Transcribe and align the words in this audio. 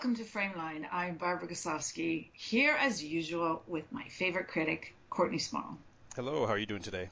Welcome 0.00 0.16
to 0.16 0.24
Frameline. 0.24 0.86
I'm 0.90 1.16
Barbara 1.16 1.46
Goslawski, 1.46 2.30
here 2.32 2.74
as 2.74 3.04
usual 3.04 3.62
with 3.66 3.84
my 3.92 4.04
favorite 4.04 4.48
critic, 4.48 4.94
Courtney 5.10 5.36
Small. 5.36 5.76
Hello, 6.16 6.46
how 6.46 6.54
are 6.54 6.58
you 6.58 6.64
doing 6.64 6.80
today? 6.80 7.10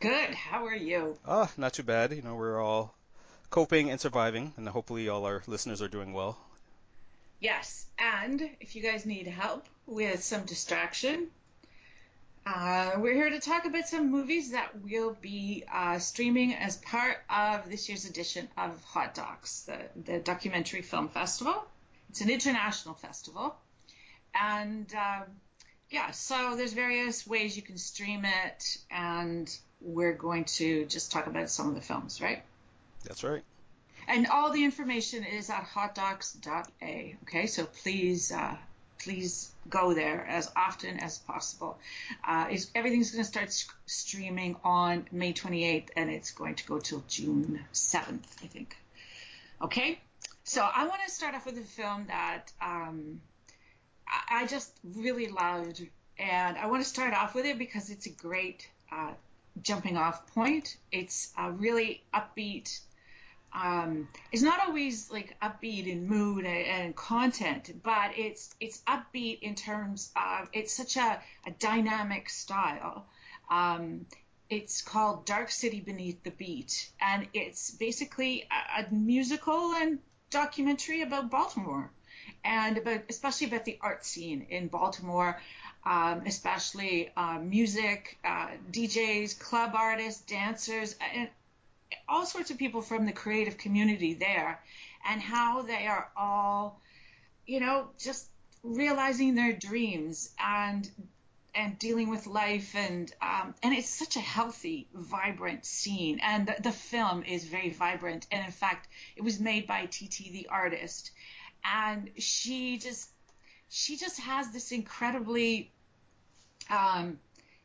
Good. 0.00 0.34
How 0.34 0.66
are 0.66 0.74
you? 0.74 1.16
Ah, 1.24 1.48
not 1.56 1.74
too 1.74 1.84
bad. 1.84 2.12
You 2.12 2.22
know, 2.22 2.34
we're 2.34 2.60
all 2.60 2.92
coping 3.50 3.88
and 3.88 4.00
surviving, 4.00 4.52
and 4.56 4.68
hopefully 4.68 5.08
all 5.08 5.26
our 5.26 5.44
listeners 5.46 5.80
are 5.80 5.86
doing 5.86 6.12
well. 6.12 6.36
Yes, 7.38 7.86
and 8.00 8.50
if 8.58 8.74
you 8.74 8.82
guys 8.82 9.06
need 9.06 9.28
help 9.28 9.64
with 9.86 10.24
some 10.24 10.44
distraction, 10.44 11.28
uh, 12.44 12.94
we're 12.96 13.14
here 13.14 13.30
to 13.30 13.38
talk 13.38 13.64
about 13.64 13.86
some 13.86 14.10
movies 14.10 14.50
that 14.50 14.82
will 14.82 15.16
be 15.20 15.62
uh, 15.72 16.00
streaming 16.00 16.52
as 16.52 16.78
part 16.78 17.18
of 17.30 17.70
this 17.70 17.88
year's 17.88 18.06
edition 18.06 18.48
of 18.58 18.82
Hot 18.86 19.14
Docs, 19.14 19.60
the, 19.60 19.78
the 20.04 20.18
documentary 20.18 20.82
film 20.82 21.08
festival. 21.08 21.64
It's 22.14 22.20
an 22.20 22.30
international 22.30 22.94
festival. 22.94 23.56
And 24.40 24.86
um, 24.94 25.24
yeah, 25.90 26.12
so 26.12 26.54
there's 26.56 26.72
various 26.72 27.26
ways 27.26 27.56
you 27.56 27.62
can 27.62 27.76
stream 27.76 28.24
it, 28.24 28.78
and 28.88 29.52
we're 29.80 30.12
going 30.12 30.44
to 30.44 30.84
just 30.84 31.10
talk 31.10 31.26
about 31.26 31.50
some 31.50 31.68
of 31.68 31.74
the 31.74 31.80
films, 31.80 32.20
right? 32.20 32.44
That's 33.02 33.24
right. 33.24 33.42
And 34.06 34.28
all 34.28 34.52
the 34.52 34.62
information 34.62 35.24
is 35.24 35.50
at 35.50 35.64
hotdocs.ca. 35.64 37.16
Okay, 37.24 37.46
so 37.48 37.64
please, 37.82 38.30
uh, 38.30 38.58
please 39.00 39.50
go 39.68 39.92
there 39.92 40.24
as 40.24 40.48
often 40.54 41.00
as 41.00 41.18
possible. 41.18 41.78
Uh, 42.24 42.46
everything's 42.76 43.10
going 43.10 43.24
to 43.24 43.28
start 43.28 43.66
streaming 43.86 44.54
on 44.62 45.08
May 45.10 45.32
28th, 45.32 45.88
and 45.96 46.10
it's 46.10 46.30
going 46.30 46.54
to 46.54 46.64
go 46.64 46.78
till 46.78 47.02
June 47.08 47.64
7th, 47.72 48.44
I 48.44 48.46
think. 48.46 48.76
Okay, 49.60 49.98
so 50.44 50.60
I 50.62 50.86
want 50.86 51.00
to 51.06 51.10
start 51.10 51.34
off 51.34 51.46
with 51.46 51.56
a 51.56 51.62
film 51.62 52.06
that 52.08 52.52
um, 52.60 53.22
I, 54.30 54.46
just 54.46 54.78
really 54.84 55.28
loved, 55.28 55.86
and 56.18 56.58
I 56.58 56.66
want 56.66 56.82
to 56.82 56.88
start 56.88 57.14
off 57.14 57.34
with 57.34 57.46
it 57.46 57.58
because 57.58 57.88
it's 57.88 58.04
a 58.04 58.10
great 58.10 58.68
uh, 58.92 59.12
jumping 59.62 59.96
off 59.96 60.26
point. 60.34 60.76
It's 60.92 61.32
a 61.38 61.50
really 61.50 62.04
upbeat. 62.12 62.78
Um, 63.54 64.08
it's 64.32 64.42
not 64.42 64.60
always 64.66 65.10
like 65.10 65.34
upbeat 65.40 65.86
in 65.86 66.06
mood 66.06 66.44
and, 66.44 66.66
and, 66.66 66.96
content, 66.96 67.70
but 67.82 68.10
it's 68.18 68.54
it's 68.60 68.82
upbeat 68.86 69.38
in 69.40 69.54
terms 69.54 70.10
of 70.14 70.48
it's 70.52 70.76
such 70.76 70.98
a, 70.98 71.22
a 71.46 71.52
dynamic 71.58 72.28
style. 72.28 73.06
Um, 73.50 74.04
it's 74.50 74.82
called 74.82 75.24
Dark 75.24 75.50
City 75.50 75.80
Beneath 75.80 76.22
the 76.22 76.32
Beat, 76.32 76.90
and 77.00 77.28
it's 77.32 77.70
basically 77.70 78.46
a, 78.50 78.82
a 78.82 78.94
musical 78.94 79.72
and 79.74 80.00
documentary 80.34 81.02
about 81.02 81.30
Baltimore 81.30 81.90
and 82.44 82.76
about 82.76 83.02
especially 83.08 83.46
about 83.46 83.64
the 83.64 83.78
art 83.80 84.04
scene 84.04 84.46
in 84.50 84.66
Baltimore, 84.66 85.40
um, 85.86 86.22
especially 86.26 87.10
uh, 87.16 87.38
music, 87.38 88.18
uh, 88.24 88.48
DJs, 88.72 89.38
club 89.38 89.72
artists, 89.74 90.22
dancers, 90.22 90.96
and 91.14 91.28
all 92.08 92.26
sorts 92.26 92.50
of 92.50 92.58
people 92.58 92.82
from 92.82 93.06
the 93.06 93.12
creative 93.12 93.56
community 93.56 94.14
there, 94.14 94.60
and 95.08 95.20
how 95.20 95.62
they 95.62 95.86
are 95.86 96.10
all, 96.16 96.80
you 97.46 97.60
know, 97.60 97.88
just 97.98 98.26
realizing 98.64 99.36
their 99.36 99.52
dreams 99.52 100.30
and 100.38 100.90
and 101.54 101.78
dealing 101.78 102.10
with 102.10 102.26
life 102.26 102.74
and 102.74 103.12
um, 103.22 103.54
and 103.62 103.74
it's 103.74 103.88
such 103.88 104.16
a 104.16 104.20
healthy, 104.20 104.88
vibrant 104.92 105.64
scene. 105.64 106.20
And 106.22 106.46
the, 106.48 106.56
the, 106.60 106.72
film 106.72 107.22
is 107.22 107.44
very 107.44 107.70
vibrant. 107.70 108.26
And 108.30 108.44
in 108.44 108.50
fact, 108.50 108.88
it 109.16 109.22
was 109.22 109.38
made 109.40 109.66
by 109.66 109.86
TT 109.86 110.32
the 110.32 110.48
artist, 110.50 111.12
and 111.64 112.10
she 112.18 112.78
just 112.78 113.08
she 113.68 113.96
just 113.96 114.20
has 114.20 114.50
this 114.52 114.72
incredibly 114.72 115.70
um, 116.70 117.18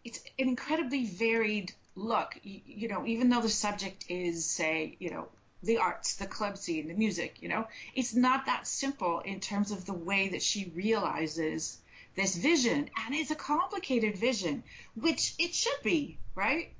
it's 0.04 0.20
an 0.40 0.50
incredibly 0.50 1.06
varied 1.06 1.74
look. 1.96 2.40
You, 2.44 2.62
you 2.66 2.88
know, 2.88 3.06
even 3.06 3.30
though 3.30 3.42
the 3.42 3.50
subject 3.50 4.06
is 4.10 4.46
say 4.46 4.96
you 5.00 5.10
know 5.10 5.28
the 5.64 5.78
arts, 5.78 6.16
the 6.16 6.26
club 6.26 6.58
scene, 6.58 6.88
the 6.88 6.94
music, 6.94 7.42
you 7.42 7.50
know, 7.50 7.68
it's 7.94 8.16
not 8.16 8.46
that 8.46 8.66
simple 8.66 9.20
in 9.20 9.40
terms 9.40 9.72
of 9.72 9.86
the 9.86 9.94
way 9.94 10.30
that 10.30 10.42
she 10.42 10.72
realizes 10.74 11.78
this 12.20 12.36
vision, 12.36 12.90
and 13.06 13.16
it's 13.16 13.32
a 13.32 13.36
complicated 13.36 14.18
vision, 14.18 14.62
which 14.96 15.34
it 15.40 15.56
should 15.56 15.82
be, 15.84 16.18
right? 16.36 16.74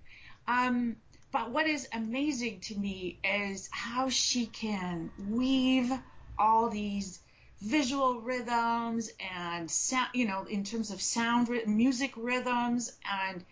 Um, 0.48 0.98
but 1.32 1.52
what 1.52 1.66
is 1.66 1.88
amazing 1.94 2.60
to 2.62 2.76
me 2.76 3.20
is 3.24 3.70
how 3.72 4.10
she 4.10 4.48
can 4.48 5.12
weave 5.30 5.92
all 6.38 6.70
these 6.70 7.20
visual 7.62 8.20
rhythms 8.20 9.12
and 9.34 9.72
sound, 9.72 10.10
you 10.14 10.28
know, 10.28 10.44
in 10.44 10.66
terms 10.66 10.92
of 10.92 11.02
sound, 11.02 11.50
music 11.68 12.12
rhythms, 12.18 12.92
and 13.10 13.46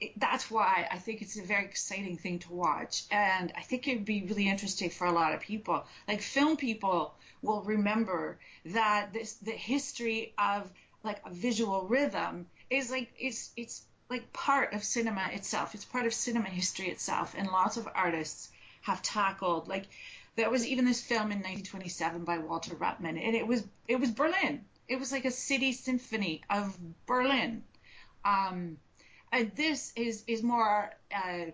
it, 0.00 0.12
that's 0.18 0.48
why 0.48 0.86
I 0.90 0.98
think 0.98 1.22
it's 1.22 1.38
a 1.38 1.42
very 1.42 1.64
exciting 1.64 2.18
thing 2.18 2.38
to 2.40 2.52
watch. 2.52 3.02
And 3.10 3.52
I 3.56 3.62
think 3.62 3.88
it'd 3.88 4.04
be 4.04 4.22
really 4.22 4.48
interesting 4.48 4.90
for 4.90 5.06
a 5.06 5.12
lot 5.12 5.34
of 5.34 5.40
people. 5.40 5.84
Like 6.06 6.22
film 6.22 6.56
people 6.56 7.14
will 7.42 7.62
remember 7.62 8.38
that 8.66 9.12
this 9.12 9.34
the 9.34 9.52
history 9.52 10.34
of 10.38 10.70
like 11.02 11.20
a 11.24 11.30
visual 11.30 11.86
rhythm 11.86 12.46
is 12.68 12.90
like 12.90 13.10
it's 13.18 13.50
it's 13.56 13.82
like 14.08 14.32
part 14.32 14.72
of 14.72 14.84
cinema 14.84 15.28
itself. 15.32 15.74
It's 15.74 15.84
part 15.84 16.06
of 16.06 16.14
cinema 16.14 16.48
history 16.48 16.88
itself, 16.88 17.34
and 17.36 17.48
lots 17.48 17.76
of 17.76 17.88
artists 17.94 18.50
have 18.82 19.02
tackled 19.02 19.68
like 19.68 19.86
there 20.36 20.50
was 20.50 20.66
even 20.66 20.84
this 20.84 21.00
film 21.00 21.32
in 21.32 21.38
1927 21.38 22.24
by 22.24 22.38
Walter 22.38 22.74
Ruttmann, 22.74 23.22
and 23.22 23.34
it 23.34 23.46
was 23.46 23.64
it 23.88 24.00
was 24.00 24.10
Berlin. 24.10 24.64
It 24.88 24.98
was 24.98 25.12
like 25.12 25.24
a 25.24 25.30
city 25.30 25.72
symphony 25.72 26.42
of 26.50 26.76
Berlin. 27.06 27.62
Um, 28.24 28.78
and 29.32 29.52
this 29.54 29.92
is 29.96 30.24
is 30.26 30.42
more 30.42 30.92
uh, 31.14 31.46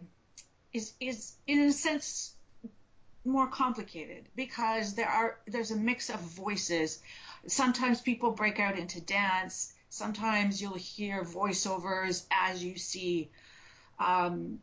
is 0.72 0.92
is 1.00 1.32
in 1.46 1.60
a 1.60 1.72
sense 1.72 2.34
more 3.24 3.48
complicated 3.48 4.24
because 4.36 4.94
there 4.94 5.08
are 5.08 5.38
there's 5.46 5.70
a 5.70 5.76
mix 5.76 6.10
of 6.10 6.20
voices 6.20 7.00
sometimes 7.48 8.00
people 8.00 8.30
break 8.32 8.60
out 8.60 8.78
into 8.78 9.00
dance. 9.00 9.72
Sometimes 9.88 10.60
you'll 10.60 10.74
hear 10.74 11.24
voiceovers 11.24 12.24
as 12.30 12.62
you 12.62 12.76
see, 12.76 13.30
um, 13.98 14.60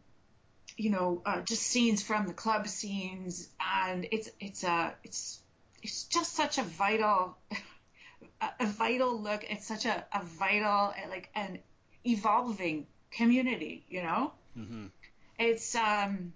you 0.78 0.90
know, 0.90 1.22
uh, 1.26 1.42
just 1.42 1.64
scenes 1.64 2.04
from 2.04 2.28
the 2.28 2.34
club 2.34 2.68
scenes, 2.68 3.50
and 3.60 4.08
it's 4.12 4.30
it's 4.40 4.64
a 4.64 4.94
it's 5.04 5.40
it's 5.82 6.04
just 6.06 6.34
such 6.34 6.58
a 6.58 6.64
vital 6.64 7.38
a, 8.60 8.66
vital 8.66 9.20
look. 9.20 9.44
It's 9.50 9.66
such 9.66 9.86
a, 9.86 10.06
a 10.14 10.24
vital 10.24 10.94
like 11.10 11.30
an 11.36 11.60
evolving 12.06 12.88
community, 13.12 13.86
you 13.90 14.04
know. 14.04 14.34
Mm-hmm. 14.58 14.88
It's 15.40 15.76
um 15.76 16.34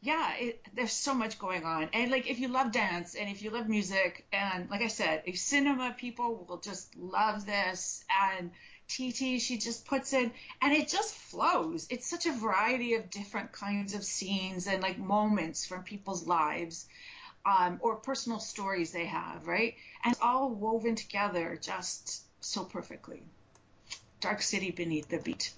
yeah, 0.00 0.34
it, 0.36 0.62
there's 0.74 0.92
so 0.92 1.14
much 1.14 1.38
going 1.38 1.64
on. 1.64 1.88
And 1.92 2.10
like, 2.10 2.28
if 2.28 2.38
you 2.38 2.48
love 2.48 2.72
dance 2.72 3.14
and 3.14 3.28
if 3.28 3.42
you 3.42 3.50
love 3.50 3.68
music, 3.68 4.26
and 4.32 4.68
like 4.70 4.82
I 4.82 4.88
said, 4.88 5.22
if 5.26 5.38
cinema 5.38 5.94
people 5.98 6.46
will 6.48 6.58
just 6.58 6.96
love 6.96 7.46
this, 7.46 8.04
and 8.10 8.50
TT, 8.88 9.40
she 9.40 9.58
just 9.58 9.86
puts 9.86 10.12
in, 10.12 10.30
and 10.62 10.72
it 10.72 10.88
just 10.88 11.14
flows. 11.14 11.86
It's 11.90 12.08
such 12.08 12.26
a 12.26 12.32
variety 12.32 12.94
of 12.94 13.10
different 13.10 13.52
kinds 13.52 13.94
of 13.94 14.04
scenes 14.04 14.66
and 14.66 14.82
like 14.82 14.98
moments 14.98 15.66
from 15.66 15.82
people's 15.82 16.26
lives, 16.26 16.86
um, 17.44 17.78
or 17.80 17.96
personal 17.96 18.38
stories 18.38 18.92
they 18.92 19.06
have, 19.06 19.46
right? 19.46 19.74
And 20.04 20.12
it's 20.12 20.22
all 20.22 20.50
woven 20.50 20.94
together 20.94 21.58
just 21.60 22.22
so 22.40 22.64
perfectly. 22.64 23.22
Dark 24.20 24.42
City 24.42 24.70
Beneath 24.70 25.08
the 25.08 25.18
Beat. 25.18 25.52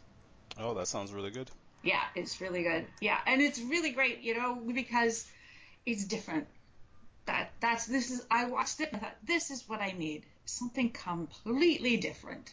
Oh, 0.58 0.74
that 0.74 0.88
sounds 0.88 1.12
really 1.12 1.30
good. 1.30 1.50
Yeah, 1.82 2.02
it's 2.14 2.40
really 2.40 2.62
good. 2.62 2.86
Yeah, 3.00 3.18
and 3.26 3.40
it's 3.40 3.60
really 3.60 3.90
great, 3.90 4.20
you 4.20 4.36
know, 4.36 4.54
because 4.74 5.26
it's 5.86 6.04
different. 6.04 6.46
That 7.26 7.50
that's 7.60 7.86
this 7.86 8.10
is 8.10 8.26
I 8.30 8.46
watched 8.46 8.80
it 8.80 8.88
and 8.92 8.96
I 8.96 9.04
thought 9.04 9.16
this 9.24 9.50
is 9.50 9.68
what 9.68 9.80
I 9.80 9.92
need. 9.92 10.24
Something 10.44 10.90
completely 10.90 11.98
different. 11.98 12.52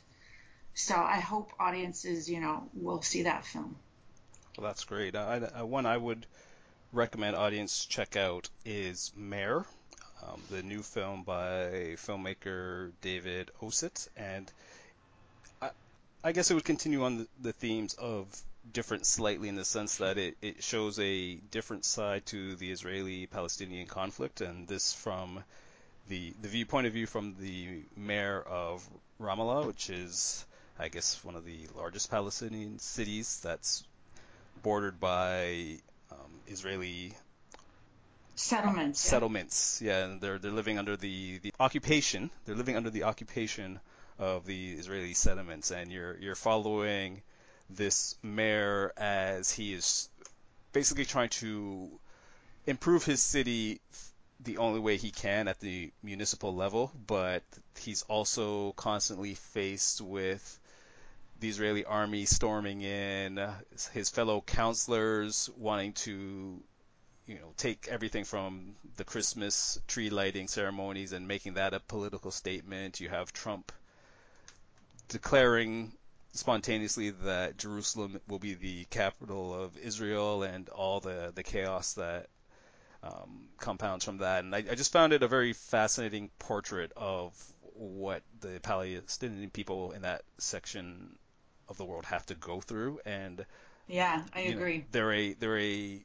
So 0.74 0.96
I 0.96 1.22
hope 1.22 1.52
audiences, 1.60 2.30
you 2.30 2.42
know, 2.42 2.70
will 2.74 3.02
see 3.02 3.24
that 3.24 3.46
film. 3.46 3.78
Well, 4.58 4.68
that's 4.68 4.84
great. 4.84 5.16
I, 5.16 5.50
I, 5.56 5.64
one 5.64 5.86
I 5.86 5.96
would 5.96 6.26
recommend 6.92 7.36
audience 7.36 7.86
check 7.86 8.16
out 8.18 8.50
is 8.66 9.12
Mayor, 9.16 9.66
um, 10.24 10.42
the 10.50 10.64
new 10.64 10.82
film 10.82 11.24
by 11.24 11.96
filmmaker 11.98 12.92
David 13.02 13.52
Osit, 13.62 14.08
and 14.16 14.52
I, 15.62 15.72
I 16.24 16.32
guess 16.32 16.52
it 16.52 16.54
would 16.54 16.66
continue 16.66 17.04
on 17.04 17.18
the, 17.20 17.28
the 17.42 17.54
themes 17.54 17.94
of 17.96 18.28
different 18.72 19.06
slightly 19.06 19.50
in 19.50 19.56
the 19.56 19.66
sense 19.66 19.98
that 19.98 20.18
it, 20.18 20.38
it 20.42 20.64
shows 20.64 21.00
a 21.00 21.36
different 21.36 21.86
side 21.86 22.26
to 22.28 22.56
the 22.56 22.72
Israeli-Palestinian 22.72 23.88
conflict, 23.88 24.42
and 24.42 24.68
this 24.68 24.94
from 24.94 25.44
the 26.08 26.34
the 26.42 26.48
viewpoint 26.48 26.88
of 26.88 26.94
view 26.94 27.08
from 27.08 27.36
the 27.40 27.84
mayor 27.96 28.42
of 28.42 28.88
Ramallah, 29.20 29.66
which 29.66 29.90
is 29.90 30.46
I 30.78 30.90
guess 30.90 31.24
one 31.24 31.36
of 31.36 31.46
the 31.46 31.68
largest 31.76 32.12
Palestinian 32.12 32.80
cities 32.80 33.40
that's 33.44 33.84
bordered 34.62 35.00
by 35.00 35.78
um, 36.12 36.32
Israeli 36.48 37.14
settlements. 38.36 39.06
Uh, 39.06 39.10
settlements, 39.10 39.82
yeah, 39.82 40.06
and 40.06 40.22
they're 40.22 40.38
they're 40.38 40.52
living 40.52 40.78
under 40.78 40.98
the 40.98 41.40
the 41.40 41.54
occupation. 41.60 42.30
They're 42.46 42.56
living 42.56 42.76
under 42.76 42.90
the 42.90 43.04
occupation 43.04 43.80
of 44.20 44.46
the 44.46 44.74
Israeli 44.74 45.14
settlements, 45.14 45.72
and 45.72 45.92
you're 45.92 46.18
you're 46.20 46.36
following 46.36 47.22
this 47.70 48.16
mayor 48.22 48.94
as 48.98 49.52
he 49.52 49.74
is 49.74 50.10
basically 50.74 51.06
trying 51.06 51.30
to 51.30 51.90
improve 52.66 53.06
his 53.06 53.22
city 53.22 53.82
the 54.42 54.58
only 54.58 54.80
way 54.80 54.98
he 54.98 55.12
can 55.12 55.48
at 55.48 55.60
the 55.60 55.92
municipal 56.04 56.54
level, 56.54 56.92
but 57.08 57.44
he's 57.80 58.04
also 58.04 58.74
constantly 58.74 59.36
faced 59.36 60.02
with 60.02 60.60
the 61.40 61.50
Israeli 61.50 61.86
army 61.86 62.26
storming 62.26 62.82
in, 62.82 63.40
his 63.94 64.10
fellow 64.10 64.42
counselors 64.42 65.50
wanting 65.58 65.94
to, 65.94 66.62
you 67.28 67.36
know, 67.36 67.54
take 67.58 67.88
everything 67.90 68.24
from 68.24 68.76
the 68.98 69.04
Christmas 69.04 69.80
tree 69.88 70.10
lighting 70.10 70.48
ceremonies 70.48 71.12
and 71.12 71.28
making 71.28 71.56
that 71.56 71.74
a 71.74 71.80
political 71.80 72.32
statement. 72.32 73.00
You 73.00 73.10
have 73.10 73.34
Trump 73.34 73.72
declaring 75.08 75.94
spontaneously 76.36 77.12
that 77.12 77.58
Jerusalem 77.58 78.20
will 78.28 78.40
be 78.40 78.54
the 78.54 78.86
capital 78.86 79.54
of 79.54 79.78
Israel 79.78 80.44
and 80.44 80.68
all 80.70 81.00
the, 81.00 81.32
the 81.34 81.44
chaos 81.44 81.94
that 81.94 82.28
um, 83.04 83.48
compounds 83.60 84.06
from 84.06 84.18
that. 84.18 84.44
And 84.44 84.54
I, 84.56 84.60
I, 84.60 84.76
just 84.76 84.92
found 84.92 85.14
it 85.14 85.24
a 85.24 85.28
very 85.28 85.54
fascinating 85.54 86.32
portrait 86.40 86.92
of 86.96 87.34
what 87.76 88.24
the 88.42 88.60
Palestinian 88.62 89.50
people 89.50 89.92
in 89.92 90.02
that 90.04 90.24
section 90.40 91.16
of 91.68 91.78
the 91.78 91.86
world 91.86 92.06
have 92.06 92.26
to 92.28 92.36
go 92.36 92.62
through. 92.62 93.00
And 93.06 93.46
yeah, 93.88 94.24
I 94.34 94.42
agree. 94.42 94.80
Know, 94.80 94.84
they're 94.92 95.14
a 95.14 95.34
they're 95.34 95.60
a 95.60 96.04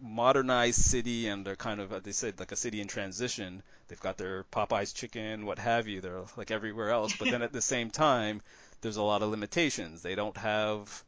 modernized 0.00 0.80
city 0.80 1.28
and 1.28 1.44
they're 1.44 1.56
kind 1.56 1.80
of 1.80 1.92
as 1.92 2.02
they 2.02 2.12
said 2.12 2.38
like 2.38 2.52
a 2.52 2.56
city 2.56 2.80
in 2.80 2.88
transition. 2.88 3.62
They've 3.88 4.00
got 4.00 4.18
their 4.18 4.44
Popeyes 4.44 4.94
chicken, 4.94 5.46
what 5.46 5.58
have 5.58 5.88
you. 5.88 6.00
They're 6.00 6.22
like 6.36 6.50
everywhere 6.50 6.90
else, 6.90 7.14
but 7.16 7.30
then 7.30 7.42
at 7.42 7.52
the 7.52 7.62
same 7.62 7.90
time, 7.90 8.42
there's 8.80 8.96
a 8.96 9.02
lot 9.02 9.22
of 9.22 9.30
limitations. 9.30 10.02
They 10.02 10.14
don't 10.14 10.36
have 10.36 11.04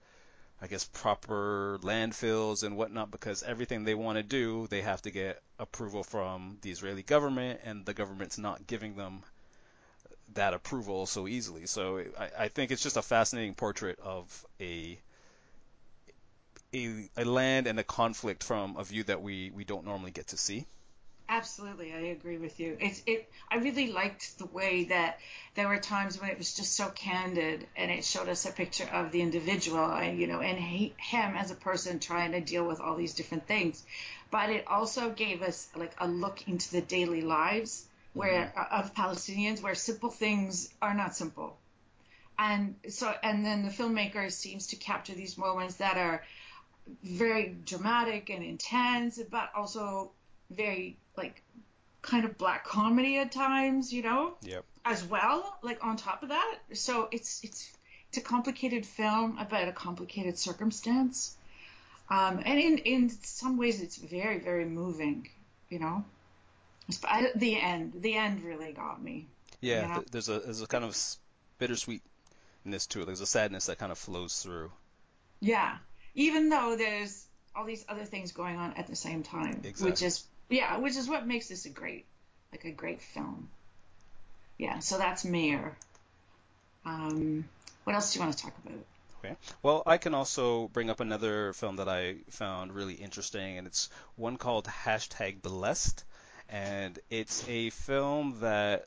I 0.63 0.67
guess 0.67 0.85
proper 0.85 1.79
landfills 1.83 2.65
and 2.65 2.77
whatnot 2.77 3.11
because 3.11 3.43
everything 3.43 3.85
they 3.85 3.95
want 3.95 4.19
to 4.19 4.23
do, 4.23 4.67
they 4.67 4.83
have 4.83 5.01
to 5.03 5.11
get 5.11 5.43
approval 5.59 6.05
from 6.05 6.59
the 6.61 6.71
Israeli 6.71 7.03
government, 7.03 7.61
and 7.65 7.87
the 7.87 7.95
government's 7.95 8.37
not 8.37 8.67
giving 8.67 8.95
them 8.95 9.23
that 10.35 10.53
approval 10.53 11.07
so 11.07 11.27
easily. 11.27 11.67
So 11.67 12.05
I, 12.19 12.31
I 12.39 12.49
think 12.49 12.71
it's 12.71 12.83
just 12.83 12.99
a 12.99 13.03
fascinating 13.03 13.55
portrait 13.55 13.99
of 14.01 14.47
a, 14.61 14.99
a 16.75 17.09
a 17.17 17.25
land 17.25 17.67
and 17.67 17.81
a 17.81 17.85
conflict 17.85 18.45
from 18.45 18.77
a 18.77 18.85
view 18.85 19.05
that 19.05 19.23
we 19.23 19.51
we 19.51 19.65
don't 19.65 19.87
normally 19.87 20.11
get 20.11 20.29
to 20.29 20.37
see. 20.37 20.67
Absolutely, 21.33 21.93
I 21.93 22.01
agree 22.09 22.39
with 22.39 22.59
you. 22.59 22.77
It's 22.81 23.05
it. 23.07 23.31
I 23.49 23.59
really 23.59 23.93
liked 23.93 24.37
the 24.39 24.47
way 24.47 24.85
that 24.87 25.21
there 25.55 25.69
were 25.69 25.79
times 25.79 26.21
when 26.21 26.29
it 26.29 26.37
was 26.37 26.57
just 26.57 26.75
so 26.75 26.89
candid, 26.89 27.69
and 27.77 27.89
it 27.89 28.05
showed 28.05 28.29
us 28.29 28.47
a 28.47 28.51
picture 28.51 28.89
of 28.93 29.13
the 29.13 29.23
individual, 29.23 29.85
and 29.85 30.19
you 30.19 30.27
know, 30.27 30.41
and 30.41 30.59
he, 30.59 30.93
him 30.97 31.37
as 31.37 31.53
a 31.53 31.55
person 31.55 32.01
trying 32.01 32.33
to 32.33 32.41
deal 32.41 32.67
with 32.67 32.81
all 32.81 32.97
these 32.97 33.15
different 33.15 33.47
things. 33.47 33.85
But 34.33 34.51
it 34.51 34.67
also 34.67 35.11
gave 35.11 35.43
us 35.43 35.69
like 35.77 35.95
a 35.99 36.09
look 36.09 36.49
into 36.49 36.69
the 36.73 36.81
daily 36.81 37.23
lives 37.23 37.87
where 38.13 38.53
mm-hmm. 38.57 38.81
of 38.81 38.93
Palestinians, 38.97 39.63
where 39.63 39.77
simple 39.77 40.11
things 40.11 40.69
are 40.83 40.95
not 40.95 41.15
simple, 41.15 41.57
and 42.41 42.75
so 42.89 43.15
and 43.23 43.47
then 43.47 43.63
the 43.65 43.71
filmmaker 43.71 44.33
seems 44.33 44.67
to 44.69 44.77
capture 44.77 45.15
these 45.15 45.39
moments 45.39 45.77
that 45.77 45.97
are 45.97 46.25
very 47.05 47.55
dramatic 47.65 48.31
and 48.31 48.43
intense, 48.43 49.21
but 49.31 49.53
also 49.55 50.11
very 50.51 50.97
like 51.21 51.43
kind 52.03 52.25
of 52.25 52.37
black 52.39 52.65
comedy 52.65 53.19
at 53.19 53.31
times, 53.31 53.93
you 53.93 54.03
know? 54.03 54.35
Yep. 54.43 54.65
As 54.85 55.05
well, 55.05 55.59
like 55.63 55.85
on 55.85 55.97
top 55.97 56.23
of 56.23 56.31
that. 56.31 56.59
So 56.73 57.09
it's 57.13 57.45
it's 57.45 57.71
it's 58.09 58.19
a 58.19 58.23
complicated 58.23 58.85
film 58.85 59.39
about 59.39 59.69
a 59.69 59.73
complicated 59.73 60.37
circumstance. 60.39 61.37
Um, 62.09 62.43
and 62.45 62.59
in, 62.59 62.79
in 62.79 63.11
some 63.23 63.57
ways 63.57 63.81
it's 63.81 63.97
very, 63.97 64.41
very 64.41 64.65
moving, 64.65 65.29
you 65.69 65.79
know? 65.79 66.05
The 67.37 67.61
end, 67.61 67.93
the 67.95 68.17
end 68.17 68.43
really 68.43 68.73
got 68.73 69.01
me. 69.01 69.29
Yeah, 69.61 69.83
you 69.83 69.95
know? 69.95 70.05
there's 70.11 70.29
a 70.29 70.41
there's 70.41 70.63
a 70.63 70.67
kind 70.67 70.85
of 70.85 70.97
bittersweetness 71.61 72.89
to 72.89 73.03
it. 73.03 73.07
There's 73.07 73.21
a 73.21 73.27
sadness 73.27 73.67
that 73.67 73.79
kind 73.79 73.93
of 73.93 73.99
flows 73.99 74.43
through. 74.43 74.73
Yeah, 75.41 75.77
even 76.15 76.49
though 76.49 76.75
there's 76.77 77.27
all 77.55 77.65
these 77.65 77.85
other 77.89 78.05
things 78.05 78.33
going 78.33 78.57
on 78.57 78.73
at 78.75 78.89
the 78.89 78.97
same 78.97 79.23
time, 79.23 79.61
exactly. 79.63 79.91
which 79.91 80.03
is 80.03 80.25
yeah, 80.51 80.79
which 80.79 80.97
is 80.97 81.09
what 81.09 81.27
makes 81.27 81.49
this 81.49 81.65
a 81.65 81.71
great, 81.71 82.07
like 82.53 82.65
a 82.65 82.71
great 82.71 83.01
film. 83.01 83.49
Yeah, 84.59 84.81
so 84.81 84.99
that's 84.99 85.25
Mayor. 85.25 85.77
Um, 86.85 87.45
what 87.85 87.95
else 87.95 88.13
do 88.13 88.19
you 88.19 88.25
want 88.25 88.37
to 88.37 88.43
talk 88.45 88.55
about? 88.65 88.79
Okay. 89.25 89.37
Well, 89.63 89.83
I 89.87 89.99
can 89.99 90.15
also 90.15 90.69
bring 90.69 90.91
up 90.91 91.01
another 91.01 91.53
film 91.53 91.77
that 91.77 91.89
I 91.89 92.17
found 92.31 92.73
really 92.73 92.95
interesting, 92.95 93.59
and 93.59 93.67
it's 93.67 93.91
one 94.17 94.37
called 94.37 94.65
Hashtag 94.65 95.43
Blessed, 95.43 96.05
and 96.49 96.99
it's 97.11 97.47
a 97.49 97.71
film 97.71 98.39
that 98.41 98.87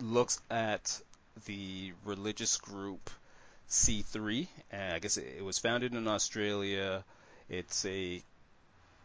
looks 0.00 0.40
at 0.50 1.00
the 1.46 1.92
religious 2.04 2.58
group 2.58 3.10
C3. 3.68 4.46
And 4.70 4.94
I 4.94 4.98
guess 4.98 5.16
it, 5.16 5.36
it 5.38 5.44
was 5.44 5.58
founded 5.58 5.94
in 5.94 6.06
Australia. 6.06 7.04
It's 7.48 7.84
a 7.86 8.22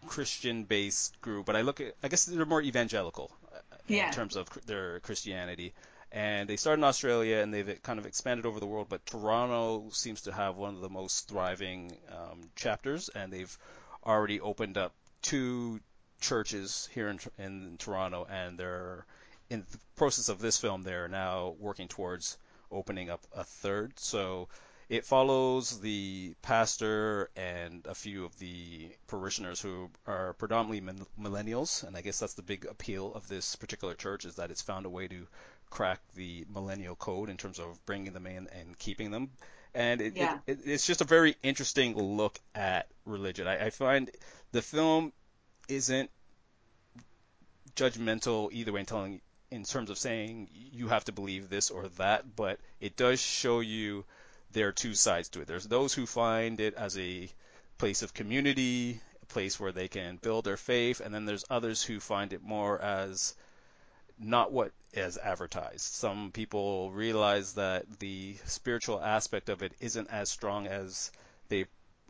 Christian-based 0.07 1.22
group, 1.22 1.46
but 1.46 1.56
I 1.56 1.62
look 1.62 1.81
at 1.81 1.96
I 2.04 2.07
guess 2.07 2.25
they're 2.25 2.46
more 2.46 2.62
evangelical 2.62 3.31
uh, 3.54 3.60
yeah. 3.88 4.07
in 4.07 4.13
terms 4.13 4.36
of 4.36 4.48
their 4.66 5.00
Christianity. 5.01 5.74
And 6.12 6.50
they 6.50 6.56
started 6.56 6.80
in 6.80 6.86
Australia 6.86 7.38
and 7.38 7.54
they've 7.54 7.81
kind 7.84 8.00
of 8.00 8.07
expanded 8.07 8.48
over 8.48 8.60
the 8.60 8.66
world, 8.66 8.88
but 8.90 9.06
Toronto 9.06 9.90
seems 9.92 10.22
to 10.22 10.31
have 10.31 10.56
one 10.56 10.74
of 10.74 10.81
the 10.81 10.90
most 10.90 11.30
thriving 11.30 11.96
um, 12.12 12.42
chapters, 12.56 13.10
and 13.10 13.31
they've 13.31 13.56
already 14.04 14.40
opened 14.40 14.78
up 14.78 14.94
two 15.22 15.80
churches 16.19 16.90
here 16.94 17.10
in, 17.10 17.19
in 17.38 17.75
Toronto, 17.78 18.25
and 18.30 18.57
they're 18.57 19.06
in 19.50 19.66
the 19.72 19.78
process 19.95 20.30
of 20.30 20.40
this 20.40 20.57
film. 20.57 20.81
They're 20.81 21.07
now 21.07 21.56
working 21.60 21.88
towards 21.88 22.38
opening 22.72 23.10
up 23.10 23.22
a 23.36 23.44
third. 23.44 23.94
So 24.00 24.48
it 24.89 25.06
follows 25.06 25.80
the 25.81 26.33
pastor 26.41 27.30
and 27.36 27.86
a 27.86 27.94
few 27.94 28.25
of 28.25 28.38
the 28.39 28.89
parishioners 29.06 29.62
who 29.62 29.89
are 30.07 30.33
predominantly 30.33 30.81
millennials, 31.21 31.83
and 31.83 31.95
I 31.95 32.02
guess 32.02 32.19
that's 32.19 32.33
the 32.33 32.42
big 32.42 32.66
appeal 32.66 33.14
of 33.14 33.28
this 33.28 33.56
particular 33.56 33.94
church 33.94 34.25
is 34.25 34.35
that 34.35 34.49
it's 34.49 34.64
found 34.64 34.87
a 34.87 34.90
way 34.90 35.07
to 35.07 35.28
crack 35.69 36.02
the 36.16 36.44
millennial 36.52 36.95
code 36.95 37.30
in 37.30 37.37
terms 37.37 37.59
of 37.59 37.85
bringing 37.85 38.14
them 38.14 38.25
in 38.25 38.47
and 38.47 38.78
keeping 38.80 39.11
them. 39.11 39.30
And 39.75 40.02
it, 40.02 40.18
yeah. 40.18 40.40
it, 40.47 40.61
it, 40.61 40.68
it's 40.68 40.87
just 40.87 41.02
a 41.02 41.06
very 41.06 41.35
interesting 41.44 41.95
look 41.95 42.40
at 42.56 42.87
religion. 43.06 43.47
I, 43.47 43.68
I 43.68 43.69
find 43.69 44.09
the 44.52 44.64
film 44.64 45.14
isn't 45.68 46.09
judgmental 47.75 48.52
either 48.52 48.71
way 48.71 48.80
in 48.80 48.85
telling 48.87 49.21
in 49.52 49.64
terms 49.64 49.92
of 49.92 49.99
saying 49.99 50.49
you 50.52 50.87
have 50.87 51.06
to 51.06 51.11
believe 51.11 51.49
this 51.49 51.69
or 51.69 51.87
that, 51.97 52.35
but 52.35 52.59
it 52.80 52.95
does 52.95 53.19
show 53.19 53.59
you 53.59 54.06
there 54.51 54.68
are 54.68 54.71
two 54.71 54.95
sides 54.95 55.29
to 55.29 55.41
it. 55.41 55.47
There's 55.47 55.68
those 55.68 55.94
who 55.94 56.06
find 56.06 56.59
it 56.59 56.73
as 56.75 56.97
a 56.97 57.29
place 57.77 58.01
of 58.01 58.13
community, 58.13 58.99
a 59.21 59.25
place 59.27 59.59
where 59.59 59.71
they 59.71 59.87
can 59.87 60.18
build 60.18 60.45
their 60.45 60.57
faith, 60.57 61.01
and 61.01 61.13
then 61.13 61.25
there's 61.25 61.45
others 61.49 61.83
who 61.83 61.99
find 61.99 62.33
it 62.33 62.44
more 62.44 62.79
as 62.81 63.35
not 64.18 64.51
what 64.51 64.71
is 64.94 65.18
advertised. 65.18 65.81
Some 65.81 66.31
people 66.31 66.91
realize 66.91 67.53
that 67.53 67.99
the 67.99 68.35
spiritual 68.45 69.01
aspect 69.01 69.49
of 69.49 69.63
it 69.63 69.73
isn't 69.79 70.09
as 70.09 70.29
strong 70.29 70.68
as 70.68 71.11
they 71.47 71.65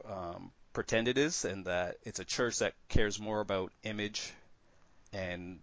um, 0.05 0.51
pretend 0.73 1.07
it 1.07 1.17
is, 1.17 1.45
and 1.45 1.65
that 1.65 1.97
it's 2.03 2.19
a 2.19 2.25
church 2.25 2.59
that 2.59 2.73
cares 2.87 3.19
more 3.19 3.41
about 3.41 3.71
image 3.83 4.31
and 5.13 5.59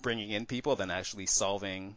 bringing 0.00 0.30
in 0.30 0.46
people 0.46 0.76
than 0.76 0.90
actually 0.90 1.26
solving 1.26 1.96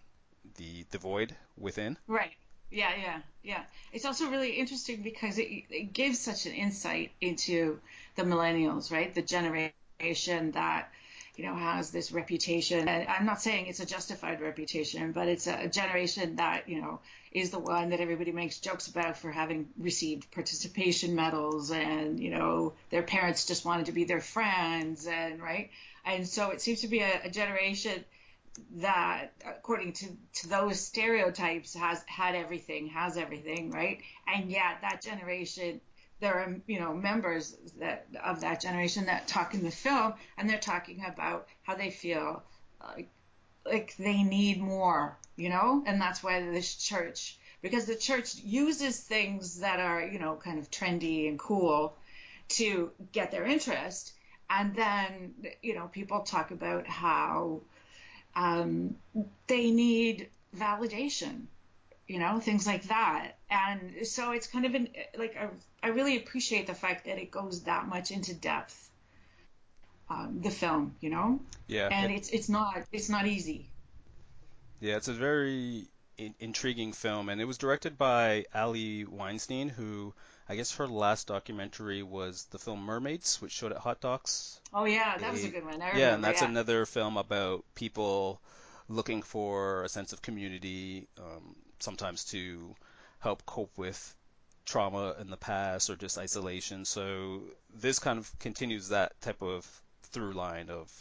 the 0.58 0.86
the 0.92 0.98
void 0.98 1.36
within. 1.58 1.98
Right. 2.08 2.34
Yeah, 2.74 2.92
yeah, 3.00 3.20
yeah. 3.44 3.64
It's 3.92 4.04
also 4.04 4.30
really 4.32 4.54
interesting 4.54 5.04
because 5.04 5.38
it, 5.38 5.48
it 5.70 5.94
gives 5.94 6.20
such 6.20 6.48
an 6.48 6.54
insight 6.54 7.12
into 7.22 7.80
the 8.16 8.24
millennials, 8.24 8.92
right? 8.92 9.14
The 9.14 9.22
generation 9.22 10.52
that 10.54 10.90
you 11.36 11.46
know 11.46 11.54
has 11.54 11.92
this 11.92 12.12
reputation. 12.12 12.88
And 12.88 13.08
I'm 13.08 13.28
not 13.28 13.44
saying 13.44 13.68
it's 13.68 13.80
a 13.80 13.86
justified 13.86 14.42
reputation, 14.42 15.12
but 15.12 15.28
it's 15.28 15.46
a, 15.46 15.68
generation 15.68 16.38
that 16.38 16.68
you 16.68 16.82
know 16.82 17.00
is 17.32 17.52
the 17.52 17.60
one 17.60 17.92
that 17.92 18.00
everybody 18.00 18.32
makes 18.32 18.60
jokes 18.60 18.88
about 18.88 19.18
for 19.18 19.32
having 19.32 19.70
received 19.78 20.32
participation 20.32 21.14
medals, 21.14 21.70
and 21.70 22.20
you 22.20 22.32
know 22.32 22.74
their 22.90 23.04
parents 23.04 23.46
just 23.46 23.66
wanted 23.66 23.86
to 23.86 23.92
be 23.92 24.06
their 24.06 24.22
friends, 24.22 25.06
and 25.06 25.40
right. 25.40 25.70
And 26.06 26.28
so 26.28 26.50
it 26.50 26.60
seems 26.60 26.82
to 26.82 26.88
be 26.88 27.00
a, 27.02 27.22
a 27.26 27.30
generation 27.30 28.04
that 28.76 29.34
according 29.46 29.94
to, 29.94 30.06
to 30.34 30.48
those 30.48 30.80
stereotypes 30.80 31.74
has 31.74 32.04
had 32.08 32.36
everything 32.36 32.88
has 32.88 33.18
everything 33.18 33.72
right? 33.72 34.02
And 34.28 34.50
yet 34.52 34.80
that 34.82 35.02
generation 35.02 35.82
there 36.24 36.36
are 36.36 36.56
you 36.68 36.80
know 36.80 36.94
members 36.94 37.56
that 37.80 38.08
of 38.24 38.42
that 38.42 38.62
generation 38.62 39.06
that 39.06 39.28
talk 39.28 39.54
in 39.54 39.62
the 39.62 39.72
film, 39.72 40.14
and 40.38 40.50
they're 40.50 40.58
talking 40.58 41.04
about 41.06 41.48
how 41.64 41.76
they 41.76 41.92
feel 41.92 42.42
like 42.82 43.10
like 43.66 43.96
they 43.98 44.24
need 44.24 44.62
more, 44.62 45.18
you 45.36 45.50
know, 45.50 45.84
and 45.86 46.02
that's 46.02 46.24
why 46.24 46.40
this 46.40 46.76
church 46.76 47.38
because 47.62 47.86
the 47.86 47.96
church 47.96 48.36
uses 48.36 49.00
things 49.00 49.60
that 49.60 49.80
are 49.80 50.02
you 50.02 50.18
know 50.18 50.36
kind 50.36 50.60
of 50.60 50.72
trendy 50.72 51.28
and 51.28 51.38
cool 51.38 51.98
to 52.50 52.92
get 53.12 53.32
their 53.32 53.46
interest, 53.46 54.14
and 54.50 54.74
then 54.76 55.34
you 55.62 55.76
know 55.76 55.88
people 55.88 56.22
talk 56.22 56.52
about 56.52 56.88
how 56.88 57.60
um, 58.36 58.96
they 59.48 59.72
need 59.72 60.30
validation 60.56 61.48
you 62.08 62.20
know, 62.20 62.40
things 62.40 62.68
like 62.68 62.84
that. 62.84 63.34
And 63.50 64.06
so 64.06 64.32
it's 64.32 64.48
kind 64.48 64.66
of 64.66 64.76
an, 64.76 64.90
like, 65.18 65.36
I, 65.38 65.48
I 65.82 65.90
really 65.90 66.18
appreciate 66.18 66.68
the 66.68 66.74
fact 66.74 67.06
that 67.06 67.18
it 67.18 67.32
goes 67.32 67.64
that 67.64 67.88
much 67.88 68.12
into 68.12 68.34
depth, 68.34 68.90
um, 70.10 70.40
the 70.42 70.52
film, 70.52 70.96
you 71.00 71.10
know? 71.10 71.40
Yeah. 71.68 71.88
And 71.92 72.12
it, 72.12 72.16
it's, 72.16 72.30
it's 72.30 72.50
not, 72.50 72.84
it's 72.92 73.10
not 73.10 73.26
easy. 73.26 73.70
Yeah, 74.82 74.98
it's 74.98 75.08
a 75.08 75.14
very 75.14 75.86
in- 76.18 76.36
intriguing 76.40 76.94
film, 76.94 77.30
and 77.30 77.42
it 77.42 77.46
was 77.46 77.58
directed 77.58 77.98
by 77.98 78.46
Ali 78.54 79.06
Weinstein, 79.06 79.70
who 79.70 80.14
I 80.48 80.56
guess 80.56 80.76
her 80.76 80.88
last 80.88 81.28
documentary 81.28 82.04
was 82.04 82.46
the 82.52 82.60
film 82.60 82.82
Mermaids, 82.82 83.42
which 83.42 83.52
showed 83.52 83.72
at 83.72 83.78
Hot 83.80 84.02
Docs. 84.02 84.60
Oh 84.74 84.86
yeah, 84.86 85.18
that 85.18 85.32
was 85.32 85.44
a 85.44 85.50
good 85.50 85.66
one. 85.66 85.82
I 85.82 85.86
yeah, 85.86 85.92
remember, 85.92 86.16
and 86.16 86.24
that's 86.24 86.42
yeah. 86.42 86.48
another 86.50 86.86
film 86.86 87.18
about 87.18 87.64
people 87.76 88.42
looking 88.90 89.22
for 89.22 89.84
a 89.84 89.90
sense 89.90 90.14
of 90.14 90.22
community, 90.22 91.08
um, 91.18 91.56
sometimes 91.80 92.26
to 92.26 92.76
help 93.20 93.46
cope 93.46 93.78
with 93.78 94.16
trauma 94.66 95.16
in 95.20 95.30
the 95.30 95.38
past 95.38 95.90
or 95.90 95.96
just 95.96 96.18
isolation. 96.18 96.86
So 96.86 97.42
this 97.74 98.00
kind 98.00 98.20
of 98.20 98.40
continues 98.40 98.90
that 98.90 99.20
type 99.22 99.42
of 99.42 99.66
through 100.04 100.34
line 100.34 100.70
of, 100.70 100.92